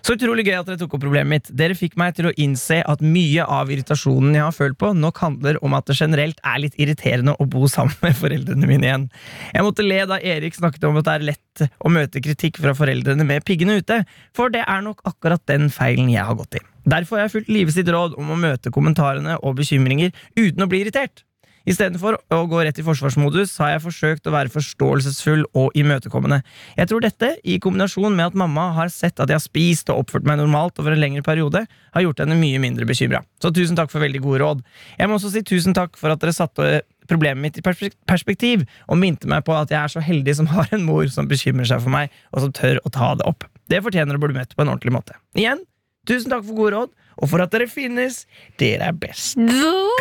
Så 0.01 0.17
utrolig 0.17 0.47
gøy 0.49 0.57
at 0.61 0.71
dere 0.71 0.81
tok 0.81 0.97
opp 0.97 1.05
problemet 1.05 1.31
mitt. 1.33 1.53
Dere 1.57 1.77
fikk 1.79 1.99
meg 2.01 2.17
til 2.17 2.31
å 2.31 2.35
innse 2.41 2.81
at 2.89 3.05
mye 3.05 3.45
av 3.45 3.73
irritasjonen 3.73 4.39
jeg 4.39 4.47
har 4.47 4.57
følt 4.57 4.79
på, 4.81 4.93
nok 4.97 5.21
handler 5.23 5.61
om 5.65 5.77
at 5.77 5.89
det 5.91 5.99
generelt 6.01 6.41
er 6.49 6.63
litt 6.65 6.79
irriterende 6.81 7.37
å 7.37 7.49
bo 7.49 7.69
sammen 7.71 7.97
med 8.05 8.17
foreldrene 8.19 8.69
mine 8.69 8.89
igjen. 8.89 9.09
Jeg 9.53 9.67
måtte 9.69 9.87
le 9.87 10.03
da 10.09 10.21
Erik 10.35 10.57
snakket 10.57 10.89
om 10.89 11.01
at 11.01 11.09
det 11.09 11.17
er 11.17 11.29
lett 11.33 11.65
å 11.85 11.93
møte 11.93 12.23
kritikk 12.25 12.61
fra 12.63 12.75
foreldrene 12.77 13.27
med 13.29 13.45
piggene 13.49 13.81
ute, 13.83 14.03
for 14.37 14.53
det 14.53 14.65
er 14.65 14.85
nok 14.85 15.05
akkurat 15.09 15.43
den 15.51 15.69
feilen 15.73 16.11
jeg 16.13 16.25
har 16.25 16.39
gått 16.39 16.57
i. 16.57 16.65
Derfor 16.89 17.19
har 17.19 17.29
jeg 17.29 17.37
fulgt 17.37 17.53
Live 17.53 17.75
sitt 17.75 17.91
råd 17.93 18.17
om 18.19 18.33
å 18.33 18.39
møte 18.39 18.73
kommentarene 18.75 19.37
og 19.43 19.61
bekymringer 19.61 20.11
uten 20.39 20.65
å 20.65 20.71
bli 20.71 20.83
irritert. 20.83 21.23
Istedenfor 21.69 22.17
å 22.35 22.39
gå 22.51 22.63
rett 22.67 22.79
i 22.81 22.85
forsvarsmodus 22.87 23.55
har 23.63 23.75
jeg 23.75 23.85
forsøkt 23.85 24.27
å 24.27 24.35
være 24.35 24.51
forståelsesfull 24.53 25.45
og 25.59 25.77
imøtekommende. 25.79 26.41
Jeg 26.79 26.91
tror 26.91 27.05
dette, 27.05 27.35
i 27.47 27.59
kombinasjon 27.63 28.17
med 28.17 28.33
at 28.33 28.39
mamma 28.39 28.71
har 28.79 28.91
sett 28.93 29.21
at 29.23 29.31
jeg 29.31 29.39
har 29.39 29.45
spist 29.45 29.93
og 29.93 30.03
oppført 30.03 30.27
meg 30.27 30.41
normalt 30.41 30.81
over 30.83 30.97
en 30.97 31.03
lengre 31.03 31.23
periode, 31.27 31.65
har 31.95 32.07
gjort 32.07 32.25
henne 32.25 32.39
mye 32.41 32.59
mindre 32.63 32.89
bekymra. 32.89 33.23
Så 33.43 33.53
tusen 33.55 33.79
takk 33.79 33.93
for 33.93 34.03
veldig 34.03 34.23
gode 34.25 34.43
råd. 34.43 34.65
Jeg 34.99 35.11
må 35.11 35.19
også 35.19 35.31
si 35.35 35.45
tusen 35.47 35.77
takk 35.77 35.95
for 36.01 36.15
at 36.15 36.23
dere 36.23 36.35
satte 36.35 36.83
problemet 37.11 37.43
mitt 37.43 37.59
i 37.59 37.65
perspektiv 38.09 38.63
og 38.87 38.99
minte 38.99 39.29
meg 39.31 39.45
på 39.47 39.55
at 39.57 39.71
jeg 39.73 39.81
er 39.81 39.93
så 39.93 40.03
heldig 40.03 40.37
som 40.39 40.51
har 40.53 40.71
en 40.75 40.87
mor 40.87 41.07
som 41.13 41.31
bekymrer 41.31 41.69
seg 41.69 41.83
for 41.85 41.95
meg, 41.95 42.11
og 42.35 42.47
som 42.47 42.55
tør 42.57 42.83
å 42.83 42.93
ta 42.95 43.15
det 43.19 43.27
opp. 43.29 43.47
Det 43.71 43.83
fortjener 43.85 44.19
å 44.19 44.23
bli 44.23 44.35
møtt 44.37 44.57
på 44.57 44.65
en 44.65 44.73
ordentlig 44.75 44.95
måte. 44.95 45.17
Igjen, 45.39 45.63
tusen 46.09 46.33
takk 46.33 46.47
for 46.47 46.59
gode 46.59 46.77
råd, 46.77 46.95
og 47.23 47.31
for 47.31 47.45
at 47.45 47.53
dere 47.55 47.69
finnes. 47.71 48.25
Dere 48.61 48.91
er 48.91 48.97
best. 48.99 49.39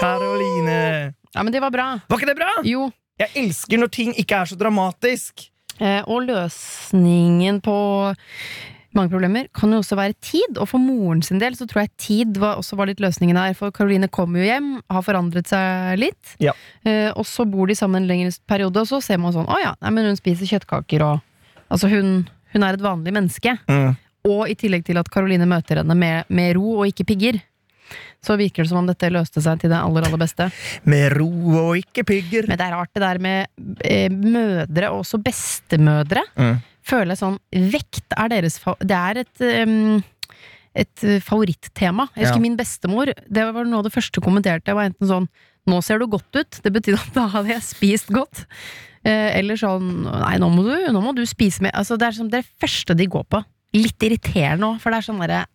Karoline. 0.02 1.14
Ja, 1.36 1.44
men 1.44 1.54
det 1.54 1.62
var 1.64 1.72
bra. 1.74 1.88
Var 2.10 2.20
ikke 2.20 2.30
det 2.32 2.40
bra? 2.40 2.52
Jo. 2.68 2.90
Jeg 3.22 3.34
elsker 3.44 3.80
når 3.80 3.92
ting 3.94 4.14
ikke 4.20 4.42
er 4.42 4.50
så 4.50 4.58
dramatisk. 4.60 5.48
Eh, 5.82 6.02
og 6.06 6.28
løsningen 6.28 7.62
på 7.64 7.76
mange 8.98 9.12
problemer 9.14 9.48
kan 9.56 9.72
jo 9.72 9.80
også 9.80 9.96
være 9.96 10.18
tid. 10.20 10.58
Og 10.60 10.68
for 10.70 10.84
moren 10.84 11.22
sin 11.26 11.40
del 11.42 11.56
så 11.58 11.68
tror 11.70 11.86
jeg 11.86 11.94
tid 12.02 12.42
var, 12.42 12.60
også 12.60 12.78
var 12.80 12.90
litt 12.92 13.02
løsningen 13.04 13.40
her. 13.40 13.56
For 13.58 13.74
Karoline 13.76 14.12
kommer 14.12 14.42
jo 14.42 14.50
hjem, 14.50 14.72
har 14.92 15.06
forandret 15.06 15.52
seg 15.52 16.02
litt. 16.02 16.36
Ja. 16.44 16.56
Eh, 16.84 17.10
og 17.16 17.26
så 17.30 17.48
bor 17.50 17.72
de 17.72 17.78
sammen 17.78 18.04
en 18.04 18.12
lengre 18.12 18.34
periode, 18.50 18.84
og 18.84 18.90
så 18.90 19.02
ser 19.04 19.22
man 19.22 19.36
sånn 19.36 19.50
Å 19.50 19.60
ja, 19.62 19.76
nei, 19.82 19.94
men 19.96 20.12
hun 20.12 20.20
spiser 20.20 20.50
kjøttkaker 20.50 21.08
og 21.08 21.28
Altså, 21.72 21.88
hun, 21.88 22.26
hun 22.52 22.66
er 22.68 22.76
et 22.76 22.84
vanlig 22.84 23.14
menneske. 23.16 23.54
Mm. 23.72 23.94
Og 24.28 24.50
i 24.52 24.58
tillegg 24.60 24.84
til 24.84 25.00
at 25.00 25.08
Karoline 25.08 25.48
møter 25.48 25.80
henne 25.80 25.96
med, 25.96 26.28
med 26.28 26.58
ro 26.58 26.82
og 26.82 26.90
ikke 26.90 27.06
pigger. 27.14 27.38
Så 28.24 28.38
virker 28.40 28.64
det 28.64 28.70
som 28.70 28.82
om 28.84 28.88
dette 28.90 29.10
løste 29.12 29.42
seg 29.42 29.60
til 29.62 29.70
det 29.74 29.80
aller, 29.80 30.06
aller 30.08 30.22
beste. 30.22 30.50
Med 30.86 31.16
ro 31.18 31.30
og 31.66 31.78
ikke 31.80 32.04
pigger. 32.08 32.48
Men 32.48 32.58
det 32.60 32.68
er 32.68 32.76
rart 32.78 32.94
det 32.94 33.04
der 33.04 33.20
med 33.20 33.48
eh, 33.84 34.10
mødre, 34.10 34.92
og 34.92 35.04
også 35.06 35.22
bestemødre. 35.26 36.24
Mm. 36.38 36.58
Føler 36.88 37.14
jeg 37.14 37.22
sånn 37.22 37.38
Vekt 37.72 38.16
er 38.18 38.32
deres 38.32 38.56
Det 38.82 38.98
er 38.98 39.22
et 39.22 39.44
um, 39.68 40.02
et 40.72 41.02
favorittema. 41.26 42.06
Jeg 42.16 42.24
husker 42.26 42.40
Ja. 42.40 42.42
min 42.42 42.56
bestemor. 42.56 43.12
Det 43.28 43.44
var 43.54 43.66
noe 43.68 43.80
av 43.82 43.84
det 43.84 43.92
første 43.94 44.22
kommenterte. 44.24 44.74
var 44.74 44.86
enten 44.88 45.08
sånn 45.08 45.28
'Nå 45.68 45.84
ser 45.84 46.00
du 46.00 46.08
godt 46.08 46.32
ut'. 46.34 46.62
Det 46.64 46.72
betydde 46.74 46.98
at 46.98 47.14
da 47.14 47.28
hadde 47.28 47.50
jeg 47.50 47.62
spist 47.62 48.08
godt. 48.08 48.46
Eh, 49.04 49.38
eller 49.38 49.56
sånn 49.56 50.04
'Nei, 50.08 50.38
nå 50.40 50.50
må 50.50 50.64
du, 50.64 50.92
nå 50.92 51.02
må 51.04 51.14
du 51.14 51.26
spise 51.26 51.60
mer'. 51.62 51.76
Altså, 51.76 51.98
det 52.00 52.08
er 52.08 52.12
sånn, 52.18 52.30
det 52.32 52.40
er 52.40 52.42
det 52.48 52.70
første 52.70 52.96
de 52.98 53.06
går 53.06 53.26
på. 53.30 53.44
Litt 53.74 54.00
irriterende 54.00 54.64
òg, 54.64 54.80
for 54.82 54.92
det 54.92 54.98
er 54.98 55.12
sånn 55.12 55.20
derre 55.20 55.46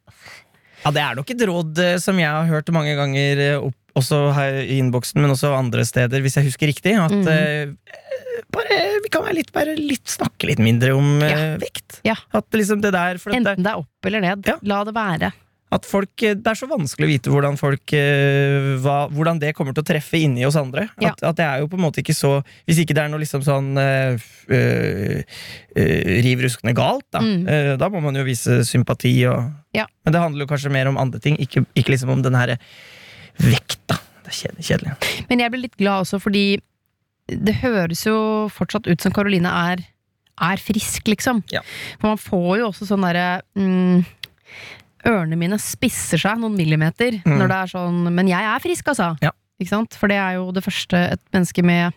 Ja, 0.85 0.93
det 0.95 1.03
er 1.03 1.19
nok 1.19 1.33
et 1.33 1.45
råd 1.49 1.83
eh, 1.83 1.97
som 2.03 2.19
jeg 2.21 2.31
har 2.31 2.49
hørt 2.51 2.71
mange 2.75 2.95
ganger, 2.99 3.43
eh, 3.43 3.69
opp, 3.69 3.77
også 3.97 4.19
her 4.37 4.59
i 4.61 4.77
innboksen, 4.83 5.23
men 5.23 5.33
også 5.33 5.55
andre 5.57 5.87
steder, 5.89 6.21
hvis 6.25 6.37
jeg 6.37 6.51
husker 6.51 6.69
riktig. 6.69 6.93
At 7.01 7.15
mm. 7.15 7.31
eh, 7.33 8.45
bare, 8.53 8.79
vi 9.05 9.13
kan 9.13 9.25
være 9.25 9.39
litt, 9.39 9.53
bare 9.57 9.77
litt, 9.79 10.05
snakke 10.13 10.51
litt 10.51 10.61
mindre 10.63 10.93
om 10.99 11.17
eh, 11.25 11.57
vekt. 11.63 12.03
Ja. 12.07 12.19
At 12.37 12.53
liksom 12.57 12.85
det 12.85 12.93
der 12.97 13.23
for 13.23 13.37
Enten 13.37 13.65
det 13.65 13.73
er 13.73 13.81
opp 13.81 14.11
eller 14.11 14.25
ned. 14.25 14.45
Ja. 14.49 14.59
La 14.69 14.83
det 14.87 14.97
være. 14.97 15.33
At 15.75 15.87
folk, 15.89 16.13
eh, 16.23 16.37
det 16.39 16.47
er 16.47 16.59
så 16.59 16.69
vanskelig 16.71 17.07
å 17.07 17.11
vite 17.11 17.33
hvordan, 17.33 17.57
folk, 17.59 17.93
eh, 17.97 18.77
hva, 18.83 18.97
hvordan 19.11 19.41
det 19.43 19.53
kommer 19.57 19.75
til 19.75 19.83
å 19.83 19.89
treffe 19.89 20.21
inni 20.21 20.47
oss 20.47 20.59
andre. 20.61 20.87
Ja. 21.03 21.11
At, 21.11 21.25
at 21.27 21.41
det 21.41 21.47
er 21.47 21.63
jo 21.63 21.71
på 21.73 21.79
en 21.79 21.85
måte 21.89 22.03
ikke 22.05 22.15
så 22.15 22.39
Hvis 22.69 22.79
ikke 22.83 22.95
det 22.97 23.03
er 23.03 23.11
noe 23.11 23.23
liksom 23.23 23.43
sånn 23.47 23.73
øh, 23.81 24.27
eh, 24.55 25.41
riv 26.27 26.45
ruskende 26.47 26.77
galt, 26.77 27.07
da. 27.15 27.23
Mm. 27.25 27.49
Eh, 27.51 27.73
da 27.81 27.91
må 27.93 28.03
man 28.05 28.19
jo 28.19 28.27
vise 28.27 28.61
sympati 28.69 29.17
og 29.31 29.51
Ja. 29.77 29.89
Men 30.07 30.15
det 30.15 30.23
handler 30.23 30.47
jo 30.47 30.53
kanskje 30.55 30.73
mer 30.73 30.89
om 30.91 31.01
andre 31.01 31.21
ting, 31.23 31.37
ikke, 31.43 31.67
ikke 31.75 31.97
liksom 31.97 32.15
om 32.15 32.23
den 32.23 32.39
her 32.39 32.55
vekta. 33.43 33.99
Det 34.23 34.33
er 34.33 34.39
kjedelig. 34.39 34.69
kjedelig. 34.71 34.97
Men 35.29 35.43
jeg 35.43 35.53
ble 35.53 35.65
litt 35.67 35.77
glad 35.77 36.07
også 36.07 36.23
fordi 36.23 36.47
det 37.27 37.59
høres 37.59 38.05
jo 38.07 38.17
fortsatt 38.55 38.87
ut 38.87 39.03
som 39.03 39.15
Karoline 39.15 39.51
er, 39.51 39.83
er 40.47 40.63
frisk, 40.63 41.09
liksom. 41.11 41.43
Ja. 41.51 41.65
For 41.99 42.13
man 42.13 42.23
får 42.23 42.51
jo 42.61 42.69
også 42.71 42.87
sånn 42.87 43.03
derre 43.03 43.43
mm, 43.59 44.05
Ørene 45.07 45.37
mine 45.39 45.59
spisser 45.63 46.19
seg 46.21 46.39
noen 46.43 46.57
millimeter 46.59 47.21
Mm. 47.25 47.39
når 47.39 47.49
det 47.53 47.57
er 47.63 47.71
sånn 47.73 48.01
Men 48.13 48.27
jeg 48.29 48.43
er 48.43 48.59
frisk, 48.65 48.89
altså! 48.93 49.13
Ja. 49.23 49.31
Ikke 49.61 49.71
sant? 49.73 49.95
For 49.97 50.09
det 50.11 50.17
er 50.21 50.35
jo 50.37 50.51
det 50.53 50.65
første 50.67 50.99
et 51.15 51.21
menneske 51.33 51.63
med 51.65 51.93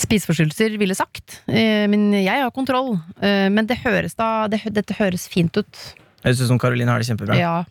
spiseforstyrrelser 0.00 0.76
ville 0.80 0.94
sagt. 0.96 1.40
Eh, 1.48 1.86
Men 1.90 2.12
jeg 2.12 2.40
har 2.42 2.50
kontroll. 2.54 2.96
Eh, 3.20 3.48
Men 3.50 3.66
det 3.66 3.78
høres 3.84 4.14
da 4.16 4.46
det, 4.48 4.62
Dette 4.72 4.94
høres 4.98 5.28
fint 5.28 5.54
ut. 5.56 5.94
Høres 6.24 6.40
ut 6.40 6.48
som 6.48 6.58
Karoline 6.58 6.88
har 6.90 6.98
det 6.98 7.06
kjempebra. 7.08 7.36
Ja. 7.38 7.64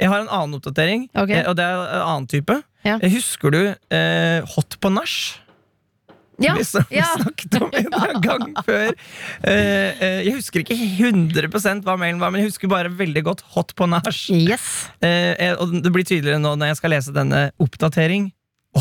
Jeg 0.00 0.08
har 0.08 0.20
en 0.22 0.28
annen 0.32 0.54
oppdatering, 0.60 1.08
Ok. 1.14 1.30
eh, 1.30 1.44
og 1.48 1.56
det 1.56 1.64
er 1.64 1.76
en 1.76 2.06
annen 2.06 2.26
type. 2.30 2.62
Ja. 2.84 2.98
Husker 2.98 3.50
du 3.52 3.74
eh, 3.90 4.40
Hot 4.56 4.78
på 4.80 4.88
nach? 4.92 5.38
Ja. 6.40 6.54
Vi 6.56 6.64
som 6.64 6.84
vi 6.88 7.02
snakket 7.04 7.56
om 7.60 7.70
en 7.76 8.20
gang 8.24 8.44
før. 8.68 8.94
Uh, 9.44 10.04
jeg 10.24 10.34
husker 10.38 10.62
ikke 10.64 10.76
100 10.80 11.50
hva 11.84 11.96
mailen 12.00 12.20
var, 12.22 12.32
men 12.32 12.40
jeg 12.42 12.50
husker 12.50 12.70
bare 12.72 12.88
veldig 12.96 13.22
godt 13.26 13.44
Hot 13.54 13.74
på 13.76 13.86
nach. 13.90 14.08
Yes. 14.32 14.66
Eh, 15.04 15.52
og 15.60 15.74
det 15.84 15.92
blir 15.92 16.06
tydeligere 16.08 16.40
nå 16.40 16.54
når 16.56 16.72
jeg 16.72 16.80
skal 16.80 16.94
lese 16.96 17.12
denne 17.16 17.50
oppdatering. 17.60 18.30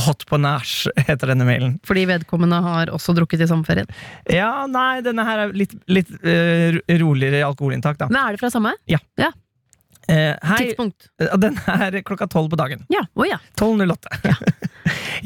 Hot 0.05 0.21
på 0.29 0.37
nach 0.37 0.69
heter 1.01 1.31
denne 1.31 1.47
mailen. 1.47 1.71
Fordi 1.87 2.03
vedkommende 2.05 2.59
har 2.61 2.91
også 2.93 3.15
drukket 3.17 3.41
i 3.41 3.47
sommerferien. 3.49 3.89
Ja, 4.29 4.67
nei, 4.69 4.99
denne 5.05 5.25
her 5.25 5.47
er 5.47 5.53
litt, 5.57 5.73
litt 5.89 6.11
uh, 6.21 6.77
ro- 6.77 6.97
roligere 7.01 7.41
alkoholinntak, 7.47 7.97
da. 7.97 8.07
Men 8.11 8.21
er 8.21 8.37
det 8.37 8.43
fra 8.43 8.51
samme 8.53 8.75
Eh, 10.09 10.31
hei, 10.41 10.61
tidspunkt? 10.71 11.09
den 11.41 11.57
er 11.69 11.99
klokka 12.05 12.25
tolv 12.31 12.47
på 12.53 12.57
dagen. 12.57 12.85
Ja. 12.89 13.03
oh, 13.13 13.25
ja. 13.29 13.37
12.08. 13.59 14.33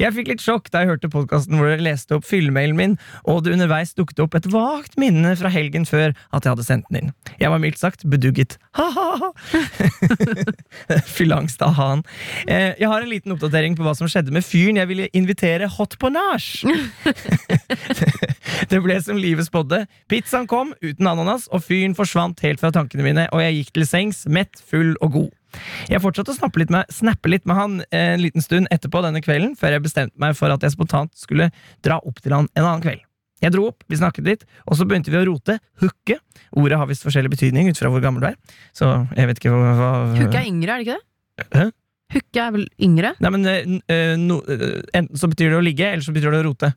jeg 0.00 0.14
fikk 0.16 0.30
litt 0.32 0.44
sjokk 0.44 0.70
da 0.72 0.82
jeg 0.82 0.94
hørte 0.94 1.10
podkasten 1.12 1.58
hvor 1.58 1.70
dere 1.70 1.84
leste 1.84 2.16
opp 2.16 2.26
fyllemailen 2.28 2.78
min, 2.78 2.96
og 3.28 3.44
det 3.44 3.54
underveis 3.56 3.94
dukket 3.96 4.22
opp 4.24 4.36
et 4.38 4.48
vagt 4.52 4.98
minne 5.00 5.34
fra 5.38 5.52
helgen 5.52 5.86
før 5.88 6.12
at 6.14 6.44
jeg 6.44 6.54
hadde 6.54 6.66
sendt 6.66 6.90
den 6.90 7.00
inn. 7.00 7.12
Jeg 7.40 7.52
var 7.52 7.62
mildt 7.62 7.80
sagt 7.80 8.06
bedugget. 8.10 8.58
Ha-ha-ha! 8.78 9.32
Fyllangst 11.16 11.62
av 11.64 11.76
han. 11.78 12.04
Eh, 12.46 12.72
jeg 12.80 12.90
har 12.90 13.04
en 13.04 13.10
liten 13.10 13.34
oppdatering 13.34 13.78
på 13.78 13.86
hva 13.86 13.94
som 13.98 14.10
skjedde 14.10 14.34
med 14.34 14.46
fyren 14.46 14.80
jeg 14.80 14.90
ville 14.90 15.10
invitere 15.16 15.70
hot 15.78 15.98
på 16.00 16.10
nach. 16.14 16.48
det 18.70 18.82
ble 18.84 18.98
som 19.04 19.20
livet 19.20 19.48
spådde. 19.48 19.84
Pizzaen 20.10 20.48
kom 20.50 20.74
uten 20.82 21.08
ananas, 21.10 21.48
og 21.52 21.64
fyren 21.66 21.96
forsvant 21.98 22.42
helt 22.44 22.62
fra 22.62 22.72
tankene 22.74 23.06
mine, 23.06 23.28
og 23.32 23.42
jeg 23.44 23.60
gikk 23.60 23.74
til 23.78 23.88
sengs 23.88 24.24
mett, 24.30 24.60
full 24.70 24.94
og 25.00 25.18
god. 25.18 25.32
Jeg 25.90 26.02
fortsatte 26.04 26.34
å 26.34 26.36
snappe 26.36 26.62
litt 26.62 26.72
med, 26.74 26.90
snappe 26.92 27.30
litt 27.30 27.44
med 27.48 27.58
han 27.58 27.80
eh, 27.88 28.14
en 28.14 28.22
liten 28.22 28.44
stund 28.44 28.70
etterpå 28.74 29.02
denne 29.04 29.22
kvelden, 29.24 29.54
før 29.58 29.76
jeg 29.76 29.84
bestemte 29.86 30.20
meg 30.22 30.36
for 30.38 30.54
at 30.54 30.64
jeg 30.64 30.74
spontant 30.74 31.12
skulle 31.18 31.50
dra 31.84 32.00
opp 32.00 32.22
til 32.24 32.36
han 32.36 32.48
en 32.54 32.64
annen 32.64 32.84
kveld. 32.84 33.04
Jeg 33.42 33.52
dro 33.52 33.66
opp, 33.68 33.82
vi 33.90 33.98
snakket 33.98 34.28
litt, 34.28 34.44
og 34.64 34.78
så 34.78 34.86
begynte 34.88 35.12
vi 35.12 35.18
å 35.20 35.24
rote. 35.28 35.58
Hooke. 35.82 36.16
Ordet 36.56 36.78
har 36.80 36.88
visst 36.88 37.04
forskjellig 37.04 37.32
betydning 37.34 37.68
ut 37.68 37.80
fra 37.80 37.90
hvor 37.92 38.00
gammel 38.04 38.22
du 38.24 38.28
er. 38.30 38.60
Så 38.76 38.88
jeg 39.16 39.28
vet 39.28 39.40
ikke 39.40 39.52
hva, 39.52 39.72
hva 39.76 39.90
Hooke 40.16 40.38
er 40.38 40.48
yngre, 40.48 40.76
er 40.76 40.80
det 40.80 40.86
ikke 40.86 41.00
det? 41.00 41.48
Hæ? 41.58 41.66
Hooke 42.14 42.44
er 42.44 42.54
vel 42.54 42.68
yngre? 42.86 43.10
Nei, 43.20 43.32
men 43.34 43.50
eh, 43.50 43.74
eh, 43.90 44.14
no, 44.20 44.38
Enten 44.94 45.18
så 45.18 45.28
betyr 45.32 45.50
det 45.52 45.58
å 45.58 45.64
ligge, 45.64 45.90
eller 45.90 46.06
så 46.06 46.14
betyr 46.14 46.32
det 46.32 46.44
å 46.44 46.46
rote. 46.46 46.70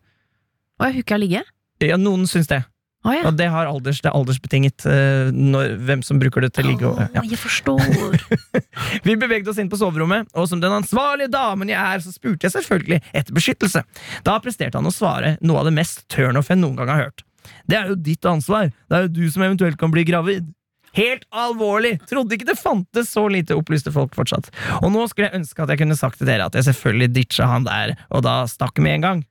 Å 0.77 0.89
ja, 0.89 0.97
hooke 0.97 1.15
er 1.15 1.23
ligge? 1.23 1.43
Ja, 1.85 1.97
Noen 2.01 2.25
syns 2.29 2.49
det. 2.49 2.63
Å 3.05 3.13
ja. 3.13 3.23
Og 3.29 3.37
det, 3.37 3.45
har 3.53 3.69
alders, 3.69 3.99
det 4.01 4.09
er 4.09 4.17
aldersbetinget 4.17 4.85
uh, 4.89 5.29
når, 5.31 5.75
hvem 5.85 6.01
som 6.05 6.19
bruker 6.19 6.43
det 6.43 6.49
til 6.55 6.65
å 6.65 6.71
ligge. 6.71 6.89
Og, 6.89 6.97
ja. 7.13 7.23
Jeg 7.29 7.39
forstår. 7.39 8.17
Vi 9.05 9.15
beveget 9.19 9.47
oss 9.51 9.61
inn 9.61 9.69
på 9.71 9.79
soverommet, 9.79 10.27
og 10.33 10.49
som 10.49 10.61
den 10.63 10.73
ansvarlige 10.79 11.31
damen 11.31 11.71
jeg 11.71 11.79
er, 11.79 12.03
så 12.03 12.11
spurte 12.15 12.49
jeg 12.49 12.57
selvfølgelig 12.57 12.99
etter 13.13 13.37
beskyttelse. 13.37 13.85
Da 14.27 14.37
presterte 14.43 14.81
han 14.81 14.89
å 14.89 14.93
svare 14.93 15.37
noe 15.45 15.61
av 15.61 15.69
det 15.69 15.77
mest 15.77 16.07
turnoff 16.11 16.51
jeg 16.51 16.59
noen 16.59 16.79
gang 16.81 16.91
har 16.91 17.07
hørt. 17.07 17.23
Det 17.69 17.77
er 17.79 17.93
jo 17.93 17.97
ditt 18.09 18.27
ansvar, 18.27 18.73
det 18.89 18.97
er 18.97 19.07
jo 19.07 19.15
du 19.21 19.25
som 19.31 19.45
eventuelt 19.45 19.79
kan 19.79 19.93
bli 19.93 20.03
gravid. 20.07 20.49
Helt 20.97 21.27
alvorlig! 21.29 21.97
Trodde 22.09 22.33
ikke 22.35 22.49
det 22.49 22.57
fantes 22.57 23.11
så 23.13 23.27
lite 23.29 23.55
opplyste 23.55 23.93
folk 23.93 24.15
fortsatt. 24.17 24.49
Og 24.81 24.89
nå 24.93 25.05
skulle 25.07 25.29
jeg 25.29 25.43
ønske 25.43 25.63
at 25.63 25.71
jeg 25.71 25.83
kunne 25.83 25.99
sagt 25.99 26.17
til 26.19 26.29
dere 26.29 26.47
at 26.49 26.57
jeg 26.57 26.65
selvfølgelig 26.71 27.13
ditcha 27.13 27.47
han 27.51 27.67
der, 27.67 27.93
og 28.09 28.25
da 28.25 28.39
stakk 28.49 28.81
med 28.81 28.97
en 28.97 29.07
gang. 29.07 29.25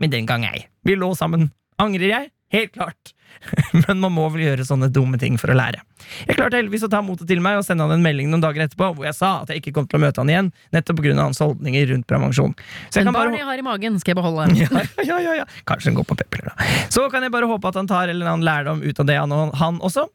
Men 0.00 0.14
den 0.14 0.28
gang 0.28 0.46
ei. 0.48 0.64
Vi 0.88 0.96
lå 0.96 1.12
sammen. 1.18 1.50
Angrer 1.82 2.08
jeg? 2.08 2.30
Helt 2.50 2.72
klart. 2.74 3.14
Men 3.86 4.00
man 4.02 4.12
må 4.12 4.26
vel 4.34 4.42
gjøre 4.44 4.66
sånne 4.66 4.90
dumme 4.92 5.18
ting 5.20 5.36
for 5.40 5.52
å 5.52 5.56
lære. 5.56 5.82
Jeg 6.26 6.36
klarte 6.36 6.58
heldigvis 6.58 6.84
å 6.86 6.90
ta 6.92 7.00
motet 7.04 7.28
til 7.30 7.42
meg 7.44 7.60
og 7.60 7.64
sende 7.66 7.86
han 7.86 7.94
en 7.94 8.02
melding 8.04 8.30
noen 8.32 8.42
dager 8.42 8.64
etterpå 8.64 8.90
hvor 8.96 9.06
jeg 9.06 9.16
sa 9.16 9.30
at 9.44 9.52
jeg 9.52 9.62
ikke 9.62 9.74
kom 9.76 9.86
til 9.90 10.00
å 10.00 10.02
møte 10.02 10.22
han 10.22 10.32
igjen, 10.32 10.48
nettopp 10.74 11.02
pga. 11.02 11.14
hans 11.20 11.42
holdninger 11.42 11.86
rundt 11.92 12.08
prevensjon. 12.10 12.56
Så 12.90 13.04
jeg 13.04 13.14
bare 13.14 13.36
jeg 13.36 13.46
har 13.46 13.62
i 13.62 13.66
magen, 13.66 14.00
skal 14.02 14.14
jeg 14.14 14.20
beholde. 14.20 14.48
ja, 14.60 14.82
ja, 15.06 15.20
ja, 15.22 15.36
ja. 15.42 15.46
Kanskje 15.68 15.92
den 15.92 16.00
går 16.00 16.08
på 16.10 16.18
pepler, 16.18 16.50
da. 16.50 16.70
Så 16.92 17.06
kan 17.12 17.24
jeg 17.26 17.34
bare 17.34 17.48
håpe 17.50 17.70
at 17.70 17.78
han 17.78 17.90
tar 17.90 18.10
eller 18.10 18.32
annen 18.32 18.46
lærdom 18.46 18.82
ut 18.82 19.04
av 19.04 19.08
det, 19.08 19.20
han, 19.20 19.36
og 19.36 19.54
han 19.60 19.80
også. 19.86 20.08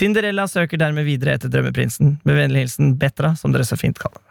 Tinderella 0.00 0.46
søker 0.48 0.80
dermed 0.80 1.04
videre 1.04 1.36
etter 1.36 1.52
drømmeprinsen. 1.52 2.16
Med 2.24 2.38
vennlig 2.38 2.64
hilsen 2.64 2.94
Betra, 3.00 3.34
som 3.36 3.52
dere 3.52 3.66
så 3.68 3.76
fint 3.76 4.00
kaller 4.00 4.22
meg. 4.22 4.28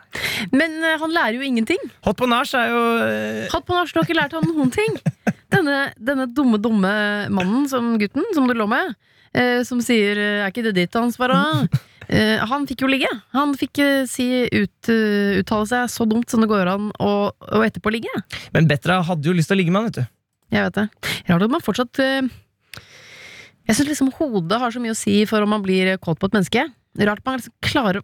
Men 0.51 0.73
uh, 0.81 0.97
han 0.99 1.13
lærer 1.13 1.37
jo 1.37 1.45
ingenting. 1.45 1.79
Hot 2.07 2.17
på 2.19 2.27
nach 2.27 2.49
er 2.57 2.73
jo 2.73 2.81
uh... 2.81 3.45
Hot 3.53 3.67
på 3.67 3.77
nach, 3.77 3.93
du 3.93 4.01
har 4.01 4.07
ikke 4.09 4.17
lært 4.17 4.35
han 4.35 4.49
noen 4.49 4.73
ting. 4.73 4.97
Denne, 5.51 5.77
denne 5.99 6.27
dumme, 6.31 6.59
dumme 6.61 6.91
mannen, 7.33 7.67
som 7.69 7.95
gutten 7.99 8.27
som 8.35 8.47
du 8.47 8.55
lå 8.55 8.67
med, 8.71 8.93
eh, 9.35 9.63
som 9.67 9.81
sier 9.83 10.15
'er 10.17 10.47
ikke 10.47 10.63
det 10.63 10.75
ditt 10.75 10.95
ansvar', 10.95 11.33
da? 11.35 11.67
Eh, 12.11 12.41
han 12.43 12.65
fikk 12.67 12.81
jo 12.83 12.89
ligge. 12.91 13.07
Han 13.31 13.53
fikk 13.55 13.79
eh, 13.79 14.05
si 14.09 14.25
ut, 14.51 14.89
eh, 14.91 15.37
uttale 15.39 15.67
seg 15.69 15.91
så 15.93 16.03
dumt 16.09 16.27
som 16.27 16.41
det 16.43 16.49
går 16.51 16.67
an 16.67 16.89
å, 16.99 17.31
å 17.31 17.61
etterpå 17.63 17.93
ligge. 17.93 18.11
Men 18.51 18.67
Betra 18.67 18.97
hadde 19.07 19.29
jo 19.29 19.35
lyst 19.37 19.47
til 19.47 19.55
å 19.55 19.59
ligge 19.61 19.71
med 19.71 19.79
han, 19.79 19.91
vet 19.91 20.01
du. 20.01 20.09
Jeg 20.51 20.65
vet 20.67 20.79
det. 20.81 21.13
Rart 21.29 21.45
at 21.45 21.53
man 21.53 21.63
fortsatt 21.63 22.01
eh, 22.03 22.27
Jeg 23.69 23.77
syns 23.77 23.93
liksom 23.93 24.11
hodet 24.17 24.59
har 24.59 24.73
så 24.75 24.81
mye 24.83 24.91
å 24.91 24.99
si 24.99 25.21
for 25.29 25.45
om 25.45 25.53
man 25.55 25.63
blir 25.63 25.93
kåt 26.03 26.19
på 26.19 26.27
et 26.27 26.35
menneske. 26.35 26.65
Rart 26.99 27.23
man 27.23 27.39
liksom 27.39 27.55
klarer 27.63 28.01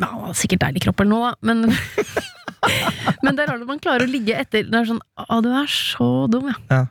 ja, 0.00 0.08
Sikkert 0.32 0.62
deilig 0.62 0.86
kropp 0.86 1.02
eller 1.04 1.12
noe, 1.12 1.32
da, 1.34 1.52
men 1.52 1.66
Men 3.24 3.36
det 3.36 3.44
er 3.44 3.52
rart 3.52 3.64
at 3.64 3.70
man 3.70 3.80
klarer 3.82 4.06
å 4.06 4.10
ligge 4.10 4.36
etter 4.38 4.66
Det 4.68 4.76
er 4.78 4.86
sånn 4.86 5.00
Å, 5.18 5.38
du 5.42 5.48
er 5.50 5.70
så 5.70 6.08
dum, 6.30 6.50
ja. 6.52 6.58
Ja. 6.70 6.82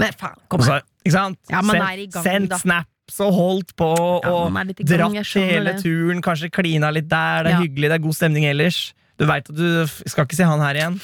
Men 0.00 0.16
faen, 0.18 0.40
kom 0.50 0.64
her. 0.66 0.82
ikke 1.04 1.14
sant? 1.14 1.38
Ja, 1.52 1.60
man 1.62 1.76
Sendt- 1.76 1.86
er 1.92 2.02
i 2.02 2.08
gang, 2.08 2.24
Sendt 2.26 2.50
da. 2.54 2.58
snaps 2.62 3.20
og 3.22 3.32
holdt 3.36 3.74
på 3.78 3.90
Ja, 4.24 4.32
og 4.32 4.54
dratt 4.88 5.34
hele 5.36 5.74
turen. 5.82 6.22
Kanskje 6.24 6.50
klina 6.54 6.90
litt 6.94 7.10
der. 7.10 7.44
Det 7.46 7.52
er 7.52 7.64
hyggelig, 7.66 7.90
det 7.92 7.98
er 7.98 8.04
god 8.06 8.16
stemning 8.16 8.46
ellers. 8.48 8.80
Du 9.20 9.26
veit 9.28 9.48
at 9.50 9.56
du 9.58 9.86
skal 10.08 10.24
ikke 10.26 10.38
se 10.38 10.46
han 10.48 10.62
her 10.64 10.80
igjen. 10.80 10.96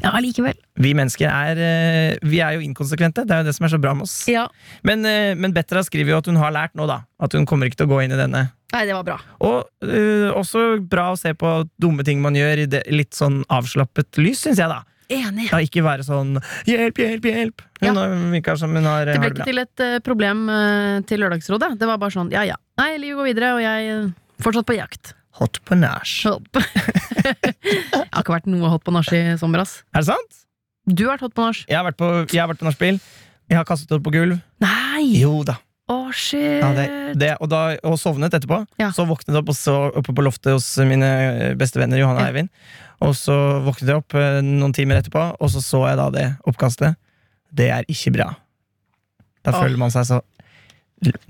Ja, 0.00 0.14
likevel. 0.22 0.56
Vi 0.80 0.92
mennesker 0.96 1.28
er 1.28 1.58
eh, 1.60 2.18
Vi 2.24 2.40
er 2.40 2.56
jo 2.56 2.64
inkonsekvente. 2.64 3.26
Det 3.28 3.36
er 3.36 3.42
jo 3.42 3.50
det 3.50 3.54
som 3.56 3.66
er 3.68 3.72
så 3.74 3.80
bra 3.80 3.92
med 3.96 4.08
oss. 4.08 4.16
Ja. 4.32 4.46
Men, 4.86 5.04
eh, 5.06 5.34
men 5.36 5.54
Betra 5.56 5.82
skriver 5.86 6.14
jo 6.16 6.20
at 6.22 6.30
hun 6.32 6.40
har 6.40 6.54
lært 6.56 6.74
nå, 6.78 6.88
da. 6.88 7.02
At 7.20 7.36
hun 7.36 7.46
kommer 7.48 7.68
ikke 7.68 7.82
til 7.82 7.88
å 7.90 7.92
gå 7.94 8.00
inn 8.04 8.16
i 8.16 8.20
denne. 8.20 8.46
Nei, 8.72 8.84
det 8.86 8.94
var 8.94 9.04
bra. 9.06 9.16
Og 9.46 9.64
uh, 9.82 10.30
også 10.38 10.80
bra 10.86 11.08
å 11.12 11.18
se 11.18 11.32
på 11.34 11.50
dumme 11.82 12.04
ting 12.06 12.20
man 12.22 12.36
gjør 12.38 12.64
i 12.64 12.68
det 12.70 12.84
litt 12.92 13.16
sånn 13.18 13.42
avslappet 13.50 14.20
lys, 14.22 14.44
syns 14.46 14.60
jeg, 14.62 14.70
da. 14.70 14.82
Enig. 15.10 15.48
Ja, 15.50 15.58
ikke 15.58 15.82
være 15.82 16.04
sånn 16.06 16.36
'hjelp, 16.68 17.00
hjelp, 17.02 17.24
hjelp'. 17.26 17.64
Hun 17.82 17.96
Ja. 17.98 18.04
virker 18.30 18.56
som 18.60 18.70
hun 18.76 18.84
har, 18.86 19.06
Det 19.06 19.16
har 19.16 19.24
ble 19.24 19.30
det 19.30 19.38
ikke 19.40 19.48
til 19.48 19.58
et 19.58 19.80
uh, 19.82 19.98
problem 20.06 20.44
uh, 20.48 21.00
til 21.02 21.18
Lørdagsrådet. 21.18 21.72
Det 21.80 21.86
var 21.88 21.98
bare 21.98 22.14
sånn 22.14 22.30
ja 22.30 22.44
ja. 22.46 22.54
Nei, 22.78 22.96
livet 23.02 23.18
går 23.18 23.26
videre, 23.34 23.54
og 23.56 23.60
jeg 23.64 23.88
er 23.90 24.12
fortsatt 24.40 24.66
på 24.70 24.76
jakt. 24.78 25.14
Hot 25.40 25.58
på 25.66 25.74
nach. 25.78 26.06
Jeg 27.20 28.06
har 28.12 28.22
ikke 28.22 28.34
vært 28.34 28.46
noe 28.50 28.68
hot 28.72 28.82
på 28.86 28.92
nach 28.94 29.10
i 29.14 29.36
sommer, 29.40 29.62
ass. 29.62 29.82
Er 29.94 30.02
det 30.02 30.08
sant? 30.10 30.38
Du 30.86 31.04
har 31.06 31.16
vært 31.16 31.26
hot 31.28 31.34
på 31.36 31.44
nach. 31.46 31.60
Jeg 31.68 31.76
har 31.78 31.84
vært 31.86 31.98
på, 32.00 32.08
jeg 32.32 32.40
har 32.40 32.48
vært 32.50 32.60
på 32.62 32.66
nachspiel. 32.66 33.00
Jeg 33.50 33.58
har 33.58 33.66
kastet 33.68 33.92
opp 33.94 34.02
på 34.06 34.12
gulv. 34.14 34.38
Nei! 34.62 35.04
Jo 35.20 35.42
da. 35.46 35.58
Å, 35.90 35.96
shit! 36.14 36.60
Ja, 36.60 36.70
det, 36.76 36.86
det, 37.18 37.32
og, 37.42 37.48
da, 37.50 37.62
og 37.86 37.96
sovnet 37.98 38.34
etterpå. 38.36 38.62
Ja. 38.78 38.92
Så 38.94 39.06
våknet 39.08 39.34
jeg 39.34 39.42
opp 39.42 39.50
og 39.50 39.58
så 39.58 39.76
oppe 39.90 40.14
på 40.14 40.24
loftet 40.24 40.54
hos 40.54 40.68
mine 40.86 41.10
beste 41.58 41.82
venner 41.82 41.98
Johanne 41.98 42.22
og 42.22 42.28
Ja. 42.28 42.30
Eivind. 42.30 42.52
Og 43.00 43.14
så 43.16 43.34
våknet 43.64 43.88
jeg 43.88 44.02
opp 44.02 44.14
eh, 44.18 44.42
noen 44.44 44.74
timer 44.76 45.00
etterpå, 45.00 45.22
og 45.40 45.50
så 45.50 45.62
så 45.64 45.86
jeg 45.88 45.98
da 45.98 46.10
det 46.14 46.26
oppkastet. 46.46 46.98
Det 47.50 47.70
er 47.72 47.88
ikke 47.90 48.12
bra. 48.18 48.28
Da 49.46 49.54
oh. 49.54 49.62
føler 49.64 49.80
man 49.80 49.94
seg 49.94 50.06
så 50.06 50.20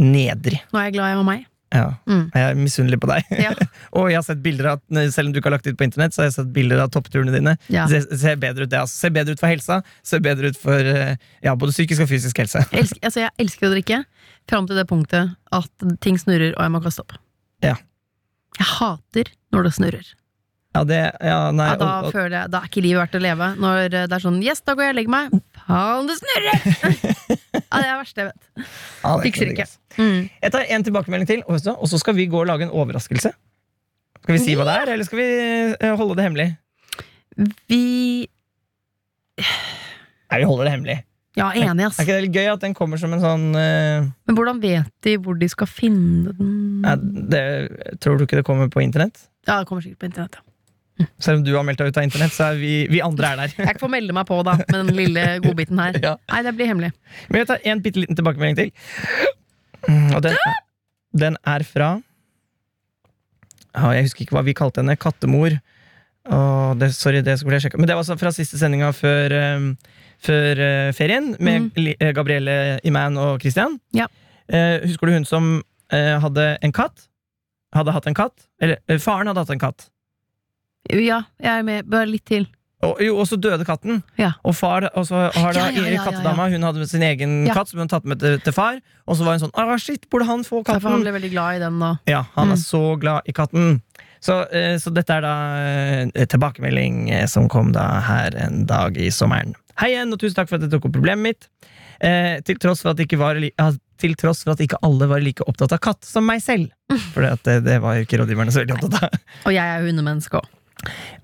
nedrig. 0.02 0.58
Nå 0.74 0.80
er 0.80 0.90
jeg 0.90 0.98
glad 0.98 1.12
jeg 1.12 1.20
var 1.22 1.28
meg. 1.30 1.46
Ja. 1.70 1.92
Mm. 2.10 2.24
Jeg 2.34 2.42
er 2.42 2.56
misunnelig 2.58 2.98
på 2.98 3.08
deg. 3.10 3.28
Ja. 3.38 3.52
og 3.96 4.08
jeg 4.10 4.18
har 4.18 4.24
sett 4.26 4.40
bilder 4.42 4.72
av 4.72 4.80
Selv 5.14 5.28
om 5.28 5.34
du 5.34 5.38
ikke 5.38 5.52
har 5.52 5.54
lagt 5.54 5.68
ut 5.70 5.78
på 5.78 5.86
internett, 5.86 6.14
så 6.14 6.24
har 6.24 6.30
jeg 6.30 6.36
sett 6.40 6.50
bilder 6.54 6.82
av 6.82 6.90
toppturene 6.94 7.34
dine. 7.34 7.54
Ja. 7.70 7.86
Det 7.90 8.02
ser 8.10 8.40
bedre 8.42 8.66
ut, 8.66 8.72
det. 8.72 8.80
Altså. 8.82 8.98
Ser 9.04 9.14
bedre 9.14 9.36
ut 9.36 9.42
for 9.42 9.52
helsa. 9.52 9.80
Ser 10.06 10.24
bedre 10.24 10.50
ut 10.50 10.58
for 10.58 10.90
eh, 10.94 11.14
ja, 11.46 11.54
både 11.54 11.76
psykisk 11.76 12.04
og 12.04 12.10
fysisk 12.10 12.42
helse. 12.42 12.64
Jeg 12.72 12.88
elsker, 12.88 13.04
altså, 13.06 13.22
jeg 13.22 13.46
elsker 13.46 13.70
å 13.70 13.72
drikke 13.76 14.02
fram 14.50 14.66
til 14.68 14.78
det 14.78 14.86
punktet 14.90 15.34
at 15.56 15.90
ting 16.04 16.18
snurrer 16.20 16.54
og 16.56 16.64
jeg 16.66 16.74
må 16.74 16.80
kaste 16.84 17.04
opp. 17.04 17.16
Ja. 17.64 17.76
Jeg 18.58 18.68
hater 18.76 19.30
når 19.54 19.68
det 19.68 19.72
snurrer. 19.78 20.08
Ja, 20.70 20.84
det, 20.86 20.98
ja, 21.26 21.38
nei, 21.50 21.66
Ja, 21.72 21.78
da 21.80 21.86
og, 21.98 22.04
og, 22.06 22.12
føler 22.14 22.34
jeg 22.36 22.50
Da 22.52 22.60
er 22.60 22.68
ikke 22.68 22.82
livet 22.84 23.00
verdt 23.00 23.16
å 23.18 23.20
leve. 23.24 23.46
Når 23.58 23.88
det 23.90 24.02
er 24.06 24.22
sånn 24.22 24.36
Yes, 24.44 24.60
da 24.62 24.76
går 24.78 24.84
jeg 24.86 24.92
og 24.94 24.98
legger 25.00 25.14
meg. 25.16 25.32
Faen, 25.64 26.06
det 26.06 26.14
snurrer! 26.20 26.60
ja, 27.58 27.58
det 27.58 27.80
er 27.80 27.88
det 27.88 27.96
verste 27.98 28.22
jeg 28.22 28.28
vet. 28.28 28.50
ja, 28.60 29.10
er 29.10 29.24
Fikser 29.24 29.50
ikke. 29.50 29.66
Mm. 29.98 30.20
Jeg 30.44 30.54
tar 30.54 30.70
en 30.76 30.86
tilbakemelding 30.86 31.30
til, 31.30 31.42
og 31.50 31.58
så- 31.58 32.02
skal 32.04 32.14
vi 32.14 32.28
gå 32.30 32.38
og 32.44 32.46
lage 32.52 32.68
en 32.68 32.74
overraskelse. 32.74 33.32
Skal 34.20 34.36
vi 34.36 34.42
si 34.44 34.54
hva 34.54 34.66
det 34.68 34.76
er, 34.78 34.92
eller 34.94 35.08
skal 35.08 35.18
vi 35.18 35.28
eh, 35.74 35.96
holde 35.98 36.14
det 36.18 36.26
hemmelig? 36.28 36.48
Vi 37.72 37.82
Nei, 40.30 40.38
vi 40.38 40.46
holder 40.46 40.68
det 40.68 40.74
hemmelig. 40.76 40.98
Ja, 41.38 41.52
enig, 41.54 41.84
ass. 41.86 41.98
Er 42.00 42.06
ikke 42.08 42.16
det 42.18 42.24
litt 42.26 42.36
gøy 42.40 42.48
at 42.50 42.62
den 42.64 42.72
kommer 42.74 42.98
som 42.98 43.12
en 43.14 43.20
sånn 43.22 43.44
eh, 43.54 44.02
Men 44.26 44.34
hvordan 44.36 44.58
vet 44.62 44.88
de 45.06 45.12
hvor 45.22 45.36
de 45.38 45.46
skal 45.52 45.68
finne 45.70 46.32
den? 46.34 46.54
ja, 46.82 46.96
det, 46.98 47.42
Tror 48.02 48.18
du 48.18 48.24
ikke 48.26 48.40
det 48.40 48.46
kommer 48.48 48.66
på 48.72 48.82
internett? 48.82 49.20
Ja, 49.46 49.60
det 49.60 49.68
kommer 49.70 49.84
sikkert 49.84 50.02
på 50.02 50.08
internett. 50.10 50.40
Ja. 50.40 51.06
Selv 51.22 51.38
om 51.40 51.44
du 51.46 51.52
har 51.54 51.62
meldt 51.64 51.78
deg 51.80 51.92
ut 51.94 51.96
av 51.96 52.04
internett, 52.04 52.34
så 52.34 52.50
er 52.50 52.58
vi, 52.60 52.72
vi 52.90 52.98
andre 53.00 53.30
er 53.30 53.38
der. 53.44 53.54
Jeg 53.70 53.78
får 53.80 53.92
melde 53.94 54.12
meg 54.12 54.26
på, 54.28 54.40
da, 54.44 54.56
med 54.58 54.74
den 54.74 54.90
lille 54.98 55.22
godbiten 55.46 55.78
her. 55.80 55.96
Ja. 56.10 56.16
Nei, 56.34 56.42
det 56.44 56.52
blir 56.58 56.68
hemmelig. 56.68 56.90
Men 57.30 57.40
jeg 57.44 57.48
tar 57.52 57.62
en 57.72 57.80
bitte 57.86 58.02
liten 58.02 58.18
tilbakemelding 58.18 58.58
til. 58.58 58.72
Mm, 59.86 60.10
Og 60.18 60.20
den, 60.26 60.36
den 61.22 61.38
er 61.48 61.64
fra 61.64 61.92
ja, 63.70 63.92
Jeg 63.96 64.08
husker 64.10 64.26
ikke 64.26 64.36
hva 64.36 64.42
vi 64.50 64.54
kalte 64.58 64.82
henne. 64.82 64.98
Kattemor. 65.00 65.56
Åh, 66.28 66.74
det, 66.76 66.92
sorry, 66.94 67.22
det 67.24 67.38
skulle 67.40 67.56
jeg 67.56 67.64
sjekke. 67.68 67.78
Men 67.80 67.88
det 67.88 67.96
var 67.96 68.04
altså 68.04 68.18
fra 68.20 68.32
siste 68.34 68.58
sendinga 68.60 68.90
før, 68.92 69.32
um, 69.56 69.70
før 70.20 70.60
uh, 70.60 70.90
ferien, 70.96 71.32
med 71.40 71.70
eh, 71.96 72.12
Gabrielle 72.16 72.78
Iman 72.84 73.16
og 73.18 73.40
Christian. 73.40 73.78
Ja. 73.96 74.06
Uh, 74.52 74.82
husker 74.84 75.06
du 75.08 75.16
hun 75.16 75.24
som 75.28 75.50
uh, 75.94 76.16
hadde 76.22 76.52
en 76.62 76.72
katt? 76.76 77.06
Hadde 77.74 77.94
hatt 77.94 78.06
en 78.10 78.18
katt? 78.18 78.48
Eller 78.60 78.98
faren 79.00 79.30
hadde 79.30 79.40
hatt 79.46 79.54
en 79.54 79.62
katt. 79.62 79.88
Ja, 80.90 81.22
jeg 81.40 81.52
er 81.60 81.62
med. 81.66 81.86
Bare 81.88 82.08
litt 82.08 82.26
til. 82.28 82.48
Og, 82.80 82.96
jo, 83.04 83.18
og 83.20 83.26
så 83.28 83.36
døde 83.36 83.64
katten. 83.68 83.98
Ja. 84.16 84.30
Og 84.40 84.54
far 84.56 84.86
Og 84.96 85.04
så 85.04 85.26
har 85.34 85.52
da 85.52 85.66
Ja, 85.68 85.82
ja, 85.84 86.00
kattedama 86.00 86.46
Hun 86.48 86.62
hadde 86.64 86.86
sin 86.88 87.02
egen 87.04 87.42
katt 87.52 87.68
som 87.68 87.82
hun 87.82 87.90
tatt 87.92 88.06
med 88.08 88.22
til, 88.22 88.38
til 88.40 88.54
far. 88.56 88.78
Og 89.04 89.18
så 89.18 89.26
var 89.26 89.36
hun 89.36 89.42
sånn 89.42 89.52
ah, 89.60 89.74
shit, 89.76 90.06
burde 90.08 90.24
han 90.30 90.40
få 90.48 90.62
Derfor 90.64 90.94
han 90.96 91.04
ble 91.04 91.12
veldig 91.18 91.30
glad 91.34 91.58
i 91.58 91.60
den 91.60 91.76
da. 91.82 91.90
Ja, 92.08 92.22
han 92.38 92.48
Mm. 92.48 92.54
er 92.56 92.62
så 92.64 92.80
glad 93.00 93.28
i 93.28 93.34
katten. 93.36 93.82
Så, 94.20 94.36
eh, 94.52 94.76
så 94.80 94.92
dette 94.92 95.16
er 95.16 95.24
da 95.24 95.34
eh, 96.12 96.26
tilbakemelding 96.28 97.08
eh, 97.10 97.26
som 97.30 97.48
kom 97.48 97.72
da 97.76 97.86
her 98.04 98.36
en 98.36 98.66
dag 98.68 98.98
i 99.00 99.08
sommeren. 99.14 99.56
Hei 99.80 99.94
igjen, 99.94 100.12
og 100.12 100.20
tusen 100.20 100.36
takk 100.36 100.50
for 100.50 100.60
at 100.60 100.66
jeg 100.66 100.74
tok 100.74 100.90
opp 100.90 100.96
problemet 100.98 101.24
mitt. 101.24 101.48
Eh, 102.04 102.38
til, 102.44 102.60
tross 102.60 102.84
for 102.84 102.92
at 102.92 103.00
ikke 103.00 103.18
var, 103.20 103.40
til 104.00 104.14
tross 104.20 104.44
for 104.44 104.54
at 104.54 104.62
ikke 104.64 104.80
alle 104.84 105.08
var 105.08 105.24
like 105.24 105.44
opptatt 105.48 105.72
av 105.76 105.80
katt 105.84 106.04
som 106.08 106.24
meg 106.28 106.44
selv. 106.44 106.72
For 107.14 107.24
det, 107.24 107.58
det 107.66 107.76
var 107.84 107.98
jo 107.98 108.06
ikke 108.06 108.22
rådgiverne 108.22 108.52
så 108.54 108.62
veldig 108.62 108.78
opptatt 108.78 109.04
av. 109.04 109.20
Og 109.48 109.56
jeg 109.56 109.74
er 109.74 109.84
hundemenneske 109.84 110.40
òg. 110.40 110.56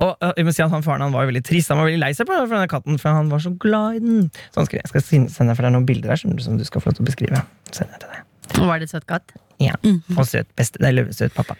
Og 0.04 0.26
jeg 0.36 0.44
må 0.44 0.52
si 0.52 0.60
at 0.60 0.68
han 0.68 0.84
Faren 0.84 1.06
han 1.06 1.14
var 1.14 1.24
jo 1.24 1.30
veldig 1.30 1.40
trist 1.48 1.70
Han 1.72 1.78
var 1.80 1.86
veldig 1.88 2.00
lei 2.02 2.10
seg 2.12 2.28
for, 2.28 2.44
denne 2.50 2.68
katten, 2.68 2.98
for 3.00 3.16
han 3.16 3.30
var 3.32 3.40
så 3.40 3.54
glad 3.56 3.96
i 3.96 4.02
den. 4.04 4.26
Så 4.52 4.60
han 4.60 4.68
skrev, 4.68 4.82
jeg 4.84 4.92
skal 4.92 5.30
sende 5.32 5.56
for 5.56 5.64
deg, 5.64 5.72
noen 5.72 5.88
bilder 5.88 6.12
her 6.12 6.20
som, 6.20 6.36
som 6.44 6.60
du 6.60 6.64
skal 6.68 6.84
få 6.84 6.92
lov 6.92 7.00
til 7.00 7.06
å 7.06 7.08
beskrive. 7.08 7.40
Send 7.72 7.96
til 7.96 8.12
deg. 8.12 8.60
Var 8.68 8.84
det 8.84 8.92
søt 8.92 9.08
katt? 9.08 9.32
Ja, 9.62 9.76
Og 10.16 10.26
søt 10.28 10.48
beste, 10.58 10.80
eller, 10.84 11.08
søt 11.16 11.32
pappa. 11.36 11.56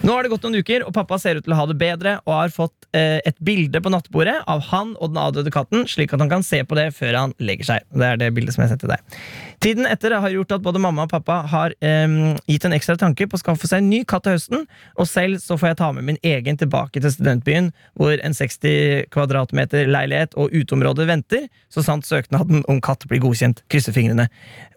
Nå 0.00 0.14
har 0.14 0.24
det 0.24 0.30
gått 0.32 0.46
noen 0.46 0.62
uker, 0.62 0.84
og 0.86 0.94
pappa 0.96 1.18
ser 1.20 1.38
ut 1.38 1.44
til 1.44 1.52
å 1.52 1.58
ha 1.58 1.66
det 1.68 1.76
bedre 1.80 2.14
og 2.24 2.32
har 2.32 2.54
fått 2.54 2.88
eh, 2.96 3.18
et 3.28 3.36
bilde 3.44 3.82
på 3.84 3.92
nattbordet 3.92 4.38
av 4.48 4.62
han 4.70 4.94
og 4.96 5.12
den 5.12 5.20
avdøde 5.20 5.52
katten, 5.52 5.84
slik 5.90 6.14
at 6.14 6.22
han 6.24 6.32
kan 6.32 6.46
se 6.46 6.62
på 6.64 6.78
det 6.78 6.88
før 6.96 7.18
han 7.18 7.34
legger 7.42 7.68
seg. 7.72 7.88
Det 7.92 8.06
er 8.08 8.20
det 8.22 8.30
bildet 8.36 8.56
som 8.56 8.64
jeg 8.64 8.72
setter 8.72 8.94
deg. 8.94 9.18
Tiden 9.64 9.88
etter 9.90 10.14
har 10.16 10.32
gjort 10.32 10.54
at 10.56 10.64
både 10.64 10.80
mamma 10.80 11.04
og 11.04 11.12
pappa 11.12 11.40
har 11.52 11.74
eh, 11.84 12.16
gitt 12.48 12.64
en 12.64 12.76
ekstra 12.76 12.96
tanke 13.00 13.28
på 13.28 13.36
å 13.36 13.42
skaffe 13.42 13.68
seg 13.68 13.82
en 13.82 13.90
ny 13.92 14.02
katt 14.08 14.24
til 14.24 14.38
høsten, 14.38 14.64
og 14.96 15.10
selv 15.10 15.42
så 15.44 15.58
får 15.60 15.72
jeg 15.72 15.80
ta 15.82 15.90
med 15.96 16.08
min 16.08 16.20
egen 16.26 16.60
tilbake 16.60 17.02
til 17.02 17.12
studentbyen, 17.12 17.72
hvor 17.98 18.16
en 18.16 18.36
60 18.36 19.08
kvadratmeter 19.12 19.90
leilighet 19.90 20.36
og 20.38 20.54
uteområde 20.54 21.08
venter, 21.10 21.48
så 21.68 21.84
sant 21.84 22.08
søknaden 22.08 22.64
om 22.70 22.80
katt 22.84 23.04
blir 23.10 23.20
godkjent. 23.24 23.64
Krysser 23.68 23.92
fingrene. 23.96 24.28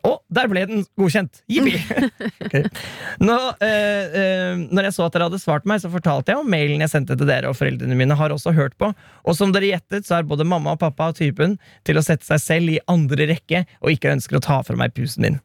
Og 0.08 0.20
der 0.34 0.50
ble 0.50 0.66
den 0.66 0.86
godkjent! 0.98 1.44
Jippi! 1.52 1.78
Nå, 3.21 3.38
eh, 3.63 4.17
eh, 4.21 4.63
når 4.71 4.89
jeg 4.89 4.95
så 4.97 5.06
at 5.06 5.15
dere 5.15 5.27
hadde 5.30 5.41
svart 5.41 5.67
meg, 5.69 5.82
så 5.84 5.91
fortalte 5.93 6.34
jeg 6.34 6.41
om 6.41 6.49
mailen 6.51 6.84
jeg 6.84 6.93
sendte 6.93 7.17
til 7.19 7.30
dere, 7.30 7.51
og 7.51 7.58
foreldrene 7.60 7.97
mine 7.97 8.17
har 8.17 8.34
også 8.34 8.54
hørt 8.58 8.75
på. 8.82 8.91
Og 9.25 9.38
som 9.38 9.54
dere 9.56 9.71
gjettet, 9.73 10.08
så 10.08 10.19
er 10.19 10.27
både 10.27 10.47
mamma 10.47 10.75
og 10.75 10.82
pappa 10.82 11.12
typen 11.17 11.58
til 11.88 11.99
å 11.99 12.06
sette 12.06 12.27
seg 12.27 12.43
selv 12.43 12.75
i 12.75 12.82
andre 12.91 13.30
rekke 13.34 13.65
og 13.82 13.93
ikke 13.93 14.13
ønsker 14.15 14.39
å 14.39 14.45
ta 14.45 14.62
fra 14.65 14.77
meg 14.80 14.95
pusen 14.97 15.27
min. 15.27 15.39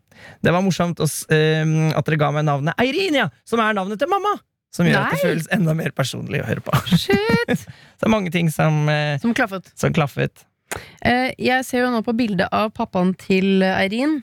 Det 0.45 0.53
var 0.55 0.65
morsomt 0.65 1.01
å 1.03 1.07
eh, 1.07 1.73
at 1.93 2.09
dere 2.09 2.21
ga 2.21 2.33
meg 2.35 2.47
navnet 2.49 2.79
Eirin, 2.81 3.19
ja, 3.25 3.31
som 3.49 3.61
er 3.63 3.77
navnet 3.77 4.01
til 4.01 4.11
mamma. 4.11 4.37
Som 4.77 4.89
gjør 4.89 5.07
at 5.07 5.15
det 5.15 5.23
føles 5.23 5.47
enda 5.55 5.73
mer 5.77 5.93
personlig 5.97 6.43
å 6.43 6.49
høre 6.51 6.65
på. 6.65 6.75
Shit! 6.93 7.53
Så 7.97 8.05
det 8.05 8.09
er 8.09 8.13
mange 8.13 8.33
ting 8.35 8.51
som, 8.53 8.85
eh, 8.93 9.17
Som 9.23 9.33
klaffet. 9.37 9.71
som 9.79 9.95
klaffet. 9.97 10.45
Eh, 11.01 11.31
jeg 11.41 11.65
ser 11.65 11.87
jo 11.87 11.93
nå 11.95 12.03
på 12.05 12.13
bildet 12.17 12.51
av 12.53 12.75
pappaen 12.77 13.15
til 13.21 13.65
Eirin. 13.65 14.19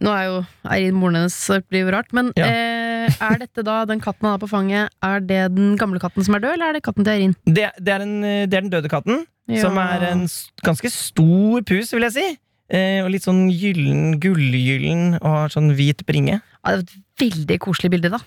Nå 0.00 0.12
er 0.14 0.24
jo 0.28 0.34
Eirin 0.70 0.94
moren 0.98 1.16
hennes, 1.18 1.36
blir 1.68 1.86
jo 1.86 1.90
rart. 1.94 2.12
Men 2.14 2.32
Ja. 2.36 2.46
eh, 2.46 3.08
er 3.20 3.38
dette 3.38 3.64
da 3.64 3.84
den 3.88 4.00
katten 4.00 4.26
han 4.28 4.36
har 4.36 4.42
på 4.42 4.48
fanget, 4.50 4.90
er 5.02 5.20
det 5.20 5.54
den 5.56 5.76
gamle 5.76 5.98
katten 5.98 6.24
som 6.24 6.34
er 6.36 6.40
død, 6.44 6.52
eller 6.54 6.68
er 6.68 6.72
det 6.78 6.82
katten 6.86 7.04
til 7.04 7.12
Eirin? 7.14 7.34
Det, 7.46 7.70
det, 7.80 7.88
er 7.94 8.00
en, 8.04 8.20
det 8.22 8.54
er 8.54 8.60
den 8.62 8.70
døde 8.70 8.88
katten, 8.92 9.24
som 9.58 9.76
er 9.80 10.04
en 10.12 10.26
ganske 10.62 10.90
stor 10.92 11.62
pus, 11.66 11.92
vil 11.92 12.02
jeg 12.06 12.12
si. 12.18 12.26
Eh, 12.70 13.00
og 13.02 13.08
litt 13.10 13.24
sånn 13.24 13.46
gyllen, 13.48 14.18
gullgyllen, 14.20 15.14
og 15.22 15.28
har 15.32 15.48
sånn 15.54 15.70
hvit 15.74 16.04
bringe. 16.06 16.42
Ja, 16.64 16.74
det 16.76 16.76
er 16.76 16.84
et 16.84 16.98
veldig 17.24 17.58
koselig 17.64 17.90
bilde, 17.94 18.10
da. 18.12 18.18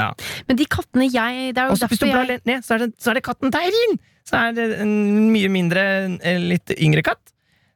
Ja. 0.00 0.06
Men 0.48 0.56
de 0.56 0.64
kattene 0.64 1.04
jeg 1.12 1.52
Og 1.58 1.76
hvis 1.76 1.98
du 2.00 2.06
blar 2.08 2.24
jeg 2.26 2.40
ned, 2.48 2.64
så 2.64 2.74
er, 2.78 2.86
det, 2.86 2.94
så 2.98 3.10
er 3.12 3.18
det 3.20 3.24
katten 3.26 3.52
til 3.52 3.60
Eirin! 3.60 3.98
Så 4.24 4.38
er 4.38 4.52
det 4.56 4.80
en 4.80 5.28
mye 5.34 5.50
mindre, 5.52 5.82
litt 6.40 6.72
yngre 6.78 7.02
katt. 7.04 7.20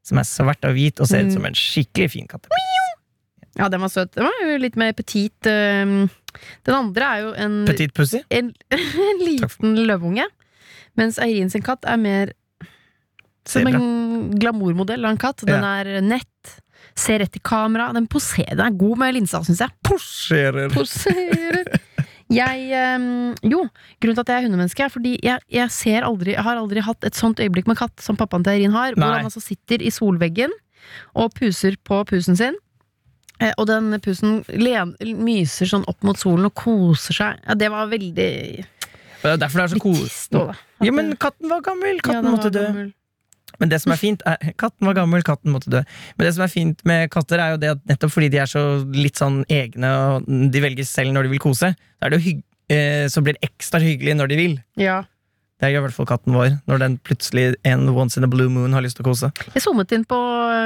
Som 0.06 0.18
er 0.22 0.24
svart 0.24 0.62
og 0.64 0.72
hvit 0.78 1.00
og 1.02 1.08
ser 1.10 1.26
ut 1.26 1.26
Mm. 1.26 1.32
som 1.34 1.44
en 1.44 1.52
skikkelig 1.58 2.10
fin 2.12 2.26
katt. 2.30 2.46
Ja, 3.56 3.68
den 3.72 3.80
var 3.80 3.88
søt. 3.92 4.12
Den 4.16 4.26
var 4.28 4.40
jo 4.42 4.56
litt 4.60 4.76
mer 4.76 4.92
petit. 4.96 5.46
ehm, 5.48 6.08
Den 6.68 6.74
andre 6.76 7.04
er 7.14 7.22
jo 7.24 7.30
en, 7.40 7.54
Petit 7.68 7.94
pussy. 7.96 8.20
en, 8.30 8.50
en 9.08 9.22
liten 9.24 9.76
løveunge. 9.88 10.26
Mens 10.96 11.18
Eirin 11.20 11.50
sin 11.52 11.64
katt 11.64 11.84
er 11.88 11.96
mer 12.00 12.32
som 13.46 13.66
en 13.68 14.30
glamourmodell 14.40 15.04
av 15.04 15.14
en 15.14 15.20
katt. 15.20 15.44
Den 15.46 15.64
er 15.64 16.00
nett, 16.04 16.56
ser 16.98 17.20
rett 17.22 17.36
i 17.36 17.42
kamera. 17.44 17.92
Den 17.96 18.08
poserer. 18.10 18.56
Den 18.56 18.66
er 18.66 18.76
god 18.80 18.98
med 18.98 19.14
linsa, 19.16 19.40
syns 19.46 19.60
jeg. 19.64 19.72
Poserer. 19.86 20.68
Poserer. 20.74 21.70
Jeg 22.26 22.72
ehm, 22.74 23.36
Jo, 23.46 23.60
grunnen 24.02 24.16
til 24.18 24.24
at 24.24 24.30
jeg 24.32 24.40
er 24.40 24.46
hundemenneske, 24.48 24.82
er 24.82 24.90
fordi 24.90 25.12
jeg, 25.22 25.38
jeg 25.46 25.70
ser 25.70 26.02
aldri 26.08 26.32
Jeg 26.34 26.42
har 26.42 26.58
aldri 26.58 26.82
hatt 26.82 27.04
et 27.06 27.14
sånt 27.14 27.38
øyeblikk 27.38 27.68
med 27.70 27.78
katt 27.78 28.02
som 28.02 28.18
pappaen 28.18 28.42
til 28.42 28.56
Eirin 28.56 28.74
har, 28.74 28.96
hvor 28.98 29.04
Nei. 29.06 29.20
han 29.20 29.28
altså 29.30 29.38
sitter 29.44 29.78
i 29.78 29.92
solveggen 29.94 30.50
og 31.14 31.32
puser 31.38 31.76
på 31.86 32.00
pusen 32.10 32.34
sin. 32.38 32.58
Eh, 33.40 33.52
Og 33.56 33.66
den 33.68 33.96
pusen 34.04 34.38
len, 34.48 34.94
myser 35.20 35.68
sånn 35.68 35.84
opp 35.90 36.04
mot 36.06 36.18
solen 36.20 36.48
og 36.48 36.54
koser 36.56 37.16
seg. 37.16 37.42
Ja, 37.46 37.56
det 37.58 37.70
var 37.72 37.90
veldig 37.90 38.14
Det 38.62 39.32
er 39.32 39.40
derfor 39.40 39.60
det 39.60 39.64
er 39.66 39.72
så 39.74 39.78
litt 39.78 39.84
kos... 39.84 40.00
trist 40.04 40.38
òg, 40.38 40.52
da. 40.52 40.60
At 40.80 40.86
Ja, 40.88 40.92
men 40.92 41.12
katten 41.20 41.50
var 41.52 41.64
gammel! 41.66 42.00
Katten 42.04 42.24
ja, 42.24 42.32
måtte 42.36 42.52
dø. 42.54 42.64
gammel. 42.68 42.94
Men 43.60 43.70
det 43.72 43.78
som 43.80 43.92
er 43.94 44.00
fint 44.00 44.22
er, 44.28 44.50
Katten 44.60 44.84
var 44.88 44.96
gammel, 44.98 45.22
katten 45.24 45.52
måtte 45.54 45.70
dø. 45.72 45.80
Men 46.18 46.26
det 46.28 46.32
som 46.36 46.44
er 46.44 46.52
fint 46.52 46.82
med 46.88 47.08
katter, 47.14 47.40
er 47.40 47.54
jo 47.54 47.60
det 47.62 47.70
at 47.76 47.84
nettopp 47.88 48.12
fordi 48.12 48.28
de 48.34 48.40
er 48.42 48.50
så 48.50 48.62
litt 48.92 49.16
sånn 49.20 49.42
egne, 49.52 49.92
og 50.18 50.26
de 50.52 50.60
velger 50.64 50.84
selv 50.88 51.14
når 51.16 51.26
de 51.28 51.32
vil 51.36 51.44
kose, 51.46 51.70
så, 51.72 52.00
er 52.04 52.12
det 52.12 52.18
jo 52.18 52.24
hygg, 52.26 52.42
eh, 52.72 53.04
så 53.12 53.22
blir 53.24 53.38
det 53.38 53.48
ekstra 53.48 53.80
hyggelig 53.80 54.16
når 54.18 54.32
de 54.32 54.40
vil. 54.42 54.58
Ja. 54.80 54.98
Det 55.56 55.70
gjør 55.72 55.80
i 55.80 55.84
hvert 55.86 55.96
fall 55.96 56.08
katten 56.08 56.34
vår, 56.36 56.58
når 56.68 56.80
den 56.82 56.94
plutselig 57.00 57.46
en 57.64 57.86
once 57.88 58.18
in 58.20 58.26
a 58.26 58.28
blue 58.28 58.52
moon 58.52 58.74
har 58.76 58.84
lyst 58.84 58.98
til 58.98 59.06
å 59.06 59.08
kose. 59.08 59.30
Jeg 59.54 59.62
zoomet 59.64 59.92
inn 59.96 60.02
på, 60.08 60.18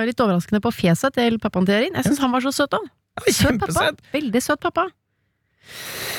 litt 0.08 0.22
overraskende 0.22 0.58
på 0.64 0.72
fjeset 0.74 1.14
til 1.14 1.36
pappaen 1.42 1.68
til 1.68 1.76
Erin. 1.76 1.98
Jeg 1.98 2.08
syns 2.08 2.22
han 2.24 2.32
var 2.34 2.42
så 2.42 2.50
søt 2.56 2.74
òg. 2.74 2.88
Oi, 3.20 3.34
Søt 3.34 3.60
pappa. 3.62 3.90
Veldig 4.14 4.42
søt 4.42 4.62
pappa. 4.62 4.88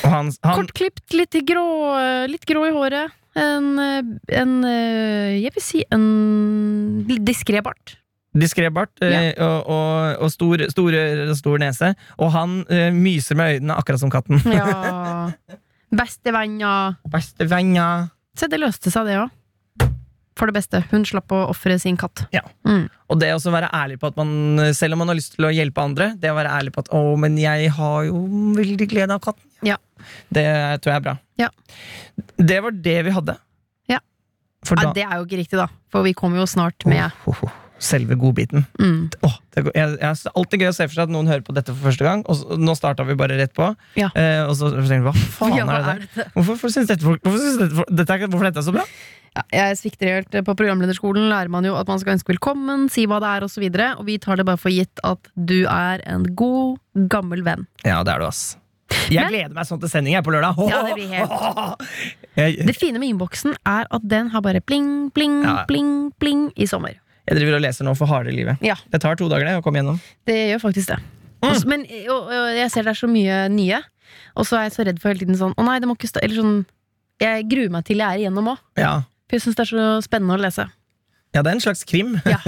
Han, 0.06 0.30
han 0.44 0.56
Kortklipt, 0.56 1.04
litt 1.12 1.36
grå, 1.48 1.64
litt 2.30 2.46
grå 2.48 2.64
i 2.70 2.72
håret. 2.72 3.12
En, 3.36 3.68
en 3.80 4.54
Jeg 4.64 5.52
vil 5.54 5.64
si 5.64 5.82
en 5.92 6.06
diskré 7.24 7.62
bart. 7.64 7.96
diskré 8.36 8.68
bart 8.72 8.92
ja. 9.04 9.34
og, 9.44 9.68
og, 9.72 10.24
og 10.24 10.32
stor, 10.32 10.64
stor, 10.72 10.96
stor 11.36 11.60
nese, 11.60 11.92
og 12.16 12.32
han 12.32 12.58
uh, 12.68 12.88
myser 12.96 13.36
med 13.36 13.58
øynene 13.58 13.76
akkurat 13.76 14.00
som 14.00 14.12
katten. 14.12 14.40
Ja. 14.48 15.28
Bestevenner. 16.00 16.96
Bestevenner. 17.12 18.08
Se, 18.38 18.48
det 18.48 18.60
løste 18.60 18.92
seg, 18.92 19.08
det 19.08 19.18
òg. 19.20 19.30
For 20.38 20.48
det 20.48 20.56
beste. 20.56 20.80
Hun 20.88 21.04
slapp 21.04 21.32
å 21.36 21.42
ofre 21.50 21.76
sin 21.80 21.98
katt. 22.00 22.24
Ja. 22.32 22.40
Mm. 22.64 22.86
Og 23.12 23.18
det 23.20 23.28
å 23.36 23.52
være 23.52 23.68
ærlig 23.76 23.98
på 24.00 24.08
at 24.08 24.16
man, 24.16 24.62
selv 24.74 24.96
om 24.96 25.02
man 25.02 25.12
har 25.12 25.18
lyst 25.18 25.36
til 25.36 25.44
å 25.44 25.52
hjelpe 25.52 25.84
andre, 25.84 26.12
det 26.18 26.32
å 26.32 26.38
være 26.38 26.54
ærlig 26.56 26.72
på 26.72 26.80
at 26.86 26.88
'å, 26.88 27.16
men 27.20 27.36
jeg 27.36 27.68
har 27.76 28.04
jo 28.08 28.22
veldig 28.56 28.88
glede 28.88 29.12
av 29.12 29.20
katten', 29.20 29.50
Ja. 29.62 29.76
det 30.32 30.80
tror 30.80 30.92
jeg 30.92 30.96
er 30.96 31.04
bra. 31.04 31.18
Ja. 31.38 31.48
Det 32.38 32.62
var 32.62 32.70
det 32.72 33.04
vi 33.04 33.10
hadde. 33.10 33.36
Ja. 33.88 33.98
For 34.64 34.76
Nei, 34.76 34.84
da 34.84 34.92
det 34.92 35.04
er 35.04 35.16
jo 35.18 35.26
ikke 35.26 35.40
riktig, 35.44 35.58
da. 35.60 35.68
For 35.90 36.02
vi 36.02 36.14
kommer 36.14 36.38
jo 36.38 36.46
snart 36.46 36.86
med 36.86 37.12
oh, 37.26 37.28
oh, 37.28 37.44
åh, 37.44 37.52
Selve 37.82 38.14
godbiten. 38.14 38.62
mm. 38.78 38.98
Oh, 39.26 39.34
det, 39.54 39.64
jeg, 39.74 39.96
jeg, 39.98 40.06
er 40.06 40.34
alltid 40.38 40.60
gøy 40.62 40.68
å 40.70 40.74
se 40.76 40.86
for 40.86 40.94
seg 40.94 41.08
at 41.08 41.12
noen 41.14 41.26
hører 41.30 41.42
på 41.42 41.54
dette 41.56 41.74
for 41.74 41.88
første 41.90 42.06
gang, 42.06 42.20
og 42.30 42.36
så, 42.38 42.58
nå 42.62 42.76
starta 42.78 43.02
vi 43.08 43.16
bare 43.18 43.34
rett 43.40 43.52
på. 43.56 43.72
Ja. 43.98 44.12
Eh, 44.14 44.44
og 44.46 44.54
så 44.58 44.70
tenker 44.76 45.08
hva 45.08 45.14
faen 45.18 45.56
Ja, 45.58 45.64
hva 45.66 45.80
er 45.80 45.82
det 45.82 45.96
er 45.96 46.04
der? 46.22 46.30
Hvorfor, 46.36 46.52
hvorfor 46.54 46.72
syns 46.76 46.92
dette, 46.92 47.02
hvorfor 47.08 47.40
synes 47.42 47.58
dette, 47.64 47.86
dette, 48.02 48.14
er- 48.20 48.30
hvorfor 48.30 48.46
dette 48.48 48.62
er 48.62 48.68
så 48.68 48.74
bra? 48.78 48.86
Ja, 49.32 49.42
jeg 49.56 49.76
svikter 49.80 50.10
helt. 50.12 50.34
På 50.44 50.54
programlederskolen 50.54 51.30
lærer 51.32 51.48
man 51.50 51.64
jo 51.64 51.72
at 51.80 51.88
man 51.88 51.98
skal 52.02 52.14
ønske 52.18 52.34
velkommen, 52.34 52.86
si 52.92 53.06
hva 53.08 53.18
det 53.24 53.30
er, 53.34 53.46
osv. 53.48 53.64
Og, 53.64 53.78
og 54.02 54.06
vi 54.10 54.18
tar 54.20 54.36
det 54.38 54.44
bare 54.46 54.60
for 54.60 54.70
gitt 54.74 55.00
at 55.08 55.30
du 55.34 55.62
er 55.72 56.02
en 56.06 56.26
god, 56.36 56.76
gammel 57.10 57.40
venn. 57.46 57.64
Ja, 57.82 58.02
det 58.04 58.12
er 58.14 58.20
du, 58.20 58.26
ass. 58.28 58.42
Jeg 59.08 59.24
Men- 59.24 59.32
gleder 59.32 59.54
meg 59.56 59.64
sånn 59.64 59.80
til 59.80 59.88
sending 59.88 60.18
på 60.22 60.34
lørdag. 60.34 60.58
Ja, 60.68 60.82
det 60.84 60.94
blir 60.98 61.08
helt- 61.16 61.86
jeg, 62.38 62.66
Det 62.68 62.76
fine 62.76 63.00
med 63.00 63.08
innboksen 63.14 63.56
er 63.64 63.88
at 63.90 64.04
den 64.04 64.28
har 64.34 64.44
bare 64.44 64.60
pling, 64.60 65.08
pling, 65.16 65.40
Ja. 65.48 65.62
pling, 65.64 66.12
pling 66.20 66.50
i 66.60 66.66
sommer. 66.68 66.98
Jeg 67.28 67.38
driver 67.38 67.56
og 67.58 67.62
leser 67.64 67.86
nå 67.86 67.94
for 67.98 68.10
harde 68.10 68.32
livet. 68.34 68.58
Ja. 68.66 68.74
Det 68.92 69.00
tar 69.02 69.16
to 69.20 69.28
dager 69.30 69.46
det 69.46 69.56
å 69.60 69.62
komme 69.64 69.78
gjennom. 69.82 69.98
Det 70.26 70.36
gjør 70.52 70.62
faktisk 70.64 70.92
det. 70.94 70.98
Mm. 71.42 71.48
Også, 71.48 71.66
men 71.70 71.86
og, 72.10 72.28
og 72.30 72.48
jeg 72.54 72.70
ser 72.70 72.86
det 72.86 72.92
er 72.94 72.98
så 73.00 73.08
mye 73.10 73.38
nye, 73.50 73.78
og 74.38 74.46
så 74.46 74.58
er 74.60 74.68
jeg 74.68 74.74
så 74.76 74.84
redd 74.86 75.00
for 75.02 75.10
hele 75.10 75.24
tiden 75.24 75.38
sånn 75.38 75.54
Å 75.58 75.64
nei, 75.66 75.78
det 75.82 75.88
må 75.90 75.94
ikke 75.96 76.10
stå 76.10 76.20
Eller 76.22 76.36
sånn 76.38 76.58
Jeg 77.22 77.46
gruer 77.50 77.70
meg 77.72 77.84
til 77.88 77.98
jeg 78.02 78.06
er 78.06 78.20
igjennom 78.22 78.50
òg. 78.52 78.60
Ja. 78.78 78.92
For 79.26 79.38
jeg 79.38 79.42
syns 79.46 79.56
det 79.58 79.64
er 79.64 79.70
så 79.72 79.86
spennende 80.04 80.36
å 80.36 80.42
lese. 80.42 80.66
ja, 81.34 81.40
det 81.42 81.48
er 81.50 81.56
en 81.56 81.64
slags 81.64 81.82
krim 81.88 82.14
Ja. 82.28 82.38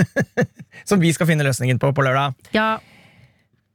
som 0.88 1.00
vi 1.02 1.10
skal 1.16 1.26
finne 1.30 1.46
løsningen 1.46 1.80
på 1.82 1.90
på 1.96 2.04
lørdag. 2.06 2.34
Ja, 2.56 2.76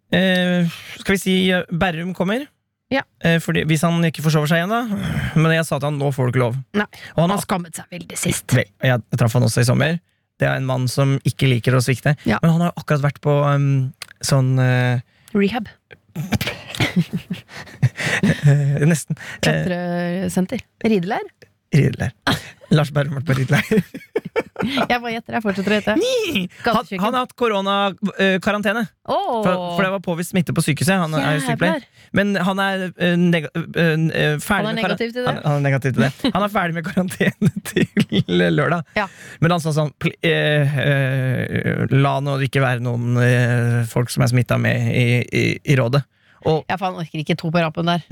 Eh, 0.09 0.65
skal 0.97 1.13
vi 1.13 1.19
si 1.21 1.33
Berrum 1.69 2.15
kommer? 2.17 2.47
Ja. 2.89 3.03
Eh, 3.21 3.37
fordi, 3.39 3.61
hvis 3.69 3.83
han 3.85 4.01
ikke 4.07 4.23
forsover 4.25 4.49
seg 4.49 4.63
igjen, 4.63 4.71
da. 4.73 5.35
Men 5.37 5.51
jeg 5.53 5.67
sa 5.67 5.77
til 5.77 5.85
han 5.91 5.99
nå 6.01 6.09
får 6.15 6.25
du 6.25 6.31
ikke 6.33 6.41
lov. 6.41 6.55
Nei. 6.73 6.87
Og 7.13 7.19
han 7.21 7.27
han 7.29 7.35
har 7.35 7.43
skammet 7.43 7.77
seg 7.77 7.91
veldig 7.93 8.17
sist. 8.17 8.47
Vel, 8.57 8.65
jeg 8.81 9.03
traff 9.21 9.35
han 9.37 9.45
også 9.45 9.61
i 9.61 9.67
sommer. 9.69 9.99
Det 10.39 10.47
er 10.47 10.55
en 10.59 10.67
mann 10.69 10.87
som 10.91 11.17
ikke 11.27 11.49
liker 11.51 11.75
å 11.75 11.81
svikte. 11.83 12.15
Ja. 12.29 12.39
Men 12.43 12.55
han 12.55 12.61
har 12.63 12.71
jo 12.71 12.81
akkurat 12.83 13.03
vært 13.09 13.21
på 13.23 13.33
um, 13.43 13.69
sånn 14.23 14.53
uh, 14.59 15.01
Rehab. 15.35 15.67
eh, 18.47 18.79
Nesten. 18.89 19.19
Klatresenter. 19.43 20.63
Ridelær. 20.85 21.27
Ridelær. 21.75 22.15
Lars 22.73 22.91
Berrum 22.93 23.15
har 23.17 23.23
vært 23.23 23.29
på 23.29 23.37
Riddler. 23.39 23.65
Jeg 24.59 24.99
bare 24.99 25.11
gjetter. 25.13 25.35
Jeg 25.37 25.43
fortsetter 25.43 25.71
å 25.71 25.77
gjette. 25.77 25.93
han, 26.65 26.89
han 26.99 27.15
har 27.15 27.21
hatt 27.23 27.33
koronakarantene. 27.39 28.83
Oh. 29.07 29.39
For, 29.45 29.53
for 29.77 29.85
det 29.85 29.91
var 29.93 30.01
påvist 30.03 30.33
smitte 30.33 30.53
på 30.55 30.63
sykehuset. 30.65 30.99
Han 30.99 31.15
er 31.15 31.37
jo 31.37 31.45
sykepleier. 31.45 31.85
Men 32.17 32.35
han 32.43 32.61
er 32.63 32.83
eh, 32.89 33.13
eh, 33.15 33.39
eh, 33.79 34.35
ferdig 34.43 34.67
Han 34.67 34.69
er 34.73 34.77
negativ 34.81 35.13
til 35.15 35.23
det. 35.23 35.31
Han, 35.31 35.41
han 35.45 35.55
er 35.61 35.65
negativ 35.69 35.95
til 35.95 36.05
det. 36.05 36.11
Han 36.35 36.45
er 36.45 36.53
ferdig 36.53 36.77
med 36.77 36.87
karantene 36.89 37.53
til 37.69 38.45
lørdag. 38.57 38.93
Ja. 38.99 39.07
Men 39.39 39.55
han 39.55 39.63
sa 39.63 39.73
sånn 39.75 39.93
eh, 40.25 40.79
eh, 40.83 41.83
La 41.95 42.17
nå 42.23 42.37
ikke 42.45 42.63
være 42.63 42.83
noen 42.83 43.17
eh, 43.23 43.81
folk 43.89 44.11
som 44.13 44.25
er 44.25 44.33
smitta 44.33 44.59
med 44.61 44.91
i, 44.91 45.07
i, 45.23 45.45
i 45.63 45.79
rådet. 45.79 46.03
Og, 46.45 46.63
Ja, 46.69 46.75
for 46.77 46.85
han 46.91 46.95
orker 47.03 47.19
ikke 47.23 47.35
to 47.37 47.49
på 47.51 47.59
rapen 47.61 47.85
der. 47.85 48.03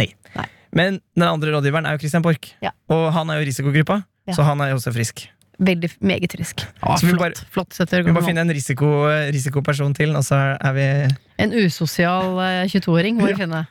men 0.74 1.00
den 1.16 1.24
andre 1.28 1.52
rådgiveren 1.56 1.86
er 1.88 1.96
jo 1.96 1.98
Christian 2.04 2.22
Borch. 2.24 2.54
Ja. 2.62 2.72
Og 2.90 3.12
han 3.14 3.30
er 3.30 3.40
jo 3.42 3.46
risikogruppa, 3.48 4.04
Ja. 4.28 4.34
så 4.34 4.44
han 4.44 4.60
er 4.62 4.70
jo 4.70 4.76
også 4.76 4.92
frisk. 4.94 5.28
Veldig, 5.60 5.90
meget 6.06 6.30
frisk. 6.32 6.62
Ah, 6.84 6.98
Så 6.98 7.08
vi 7.08 7.14
flott. 7.14 7.20
bare- 7.20 7.48
flott 7.50 7.74
setter 7.74 8.04
Vi 8.04 8.12
må 8.12 8.22
finne 8.24 8.42
en 8.42 8.50
risiko, 8.54 9.08
risikoperson 9.34 9.96
til, 9.96 10.16
og 10.16 10.22
så 10.24 10.56
er 10.62 10.74
vi 10.74 11.16
En 11.40 11.52
usosial 11.52 12.38
eh, 12.40 12.68
22-åring 12.70 13.18
må 13.18 13.26
vi 13.28 13.34
finne. 13.42 13.66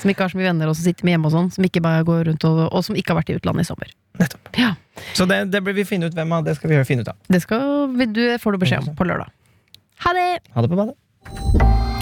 Som 0.00 0.10
ikke 0.10 0.18
har 0.26 0.28
så 0.30 0.36
mye 0.36 0.48
venner, 0.50 0.66
og 0.66 0.74
som 0.74 0.82
sitter 0.84 1.04
med 1.04 1.12
hjemme 1.14 1.26
og 1.26 1.32
sånn. 1.32 1.52
Som 1.52 1.62
ikke 1.64 1.80
bare 1.80 2.02
går 2.02 2.24
rundt 2.26 2.44
og, 2.44 2.72
og 2.74 2.82
som 2.84 2.96
ikke 2.96 3.14
har 3.14 3.22
vært 3.22 3.30
i 3.30 3.38
utlandet 3.38 3.60
i 3.60 3.68
sommer. 3.70 3.86
Nettopp. 4.18 4.48
Ja, 4.58 4.74
Så 5.14 5.28
det, 5.28 5.50
det 5.52 5.62
blir 5.62 5.74
vi 5.74 5.84
finne 5.84 6.06
ut 6.10 6.14
hvem 6.14 6.32
av. 6.32 6.42
Det 6.44 6.56
skal 6.56 6.70
vi 6.70 6.82
finne 6.84 7.02
ut 7.02 7.08
av. 7.08 7.14
Det 7.28 7.40
skal, 7.42 7.94
du, 8.12 8.38
får 8.38 8.52
du 8.52 8.58
beskjed 8.58 8.88
om 8.88 8.96
på 8.96 9.06
lørdag. 9.06 9.30
Ha 10.00 10.12
det! 10.12 10.40
Ha 10.54 10.62
det 10.62 10.70
på 10.70 10.74
badet. 10.76 11.86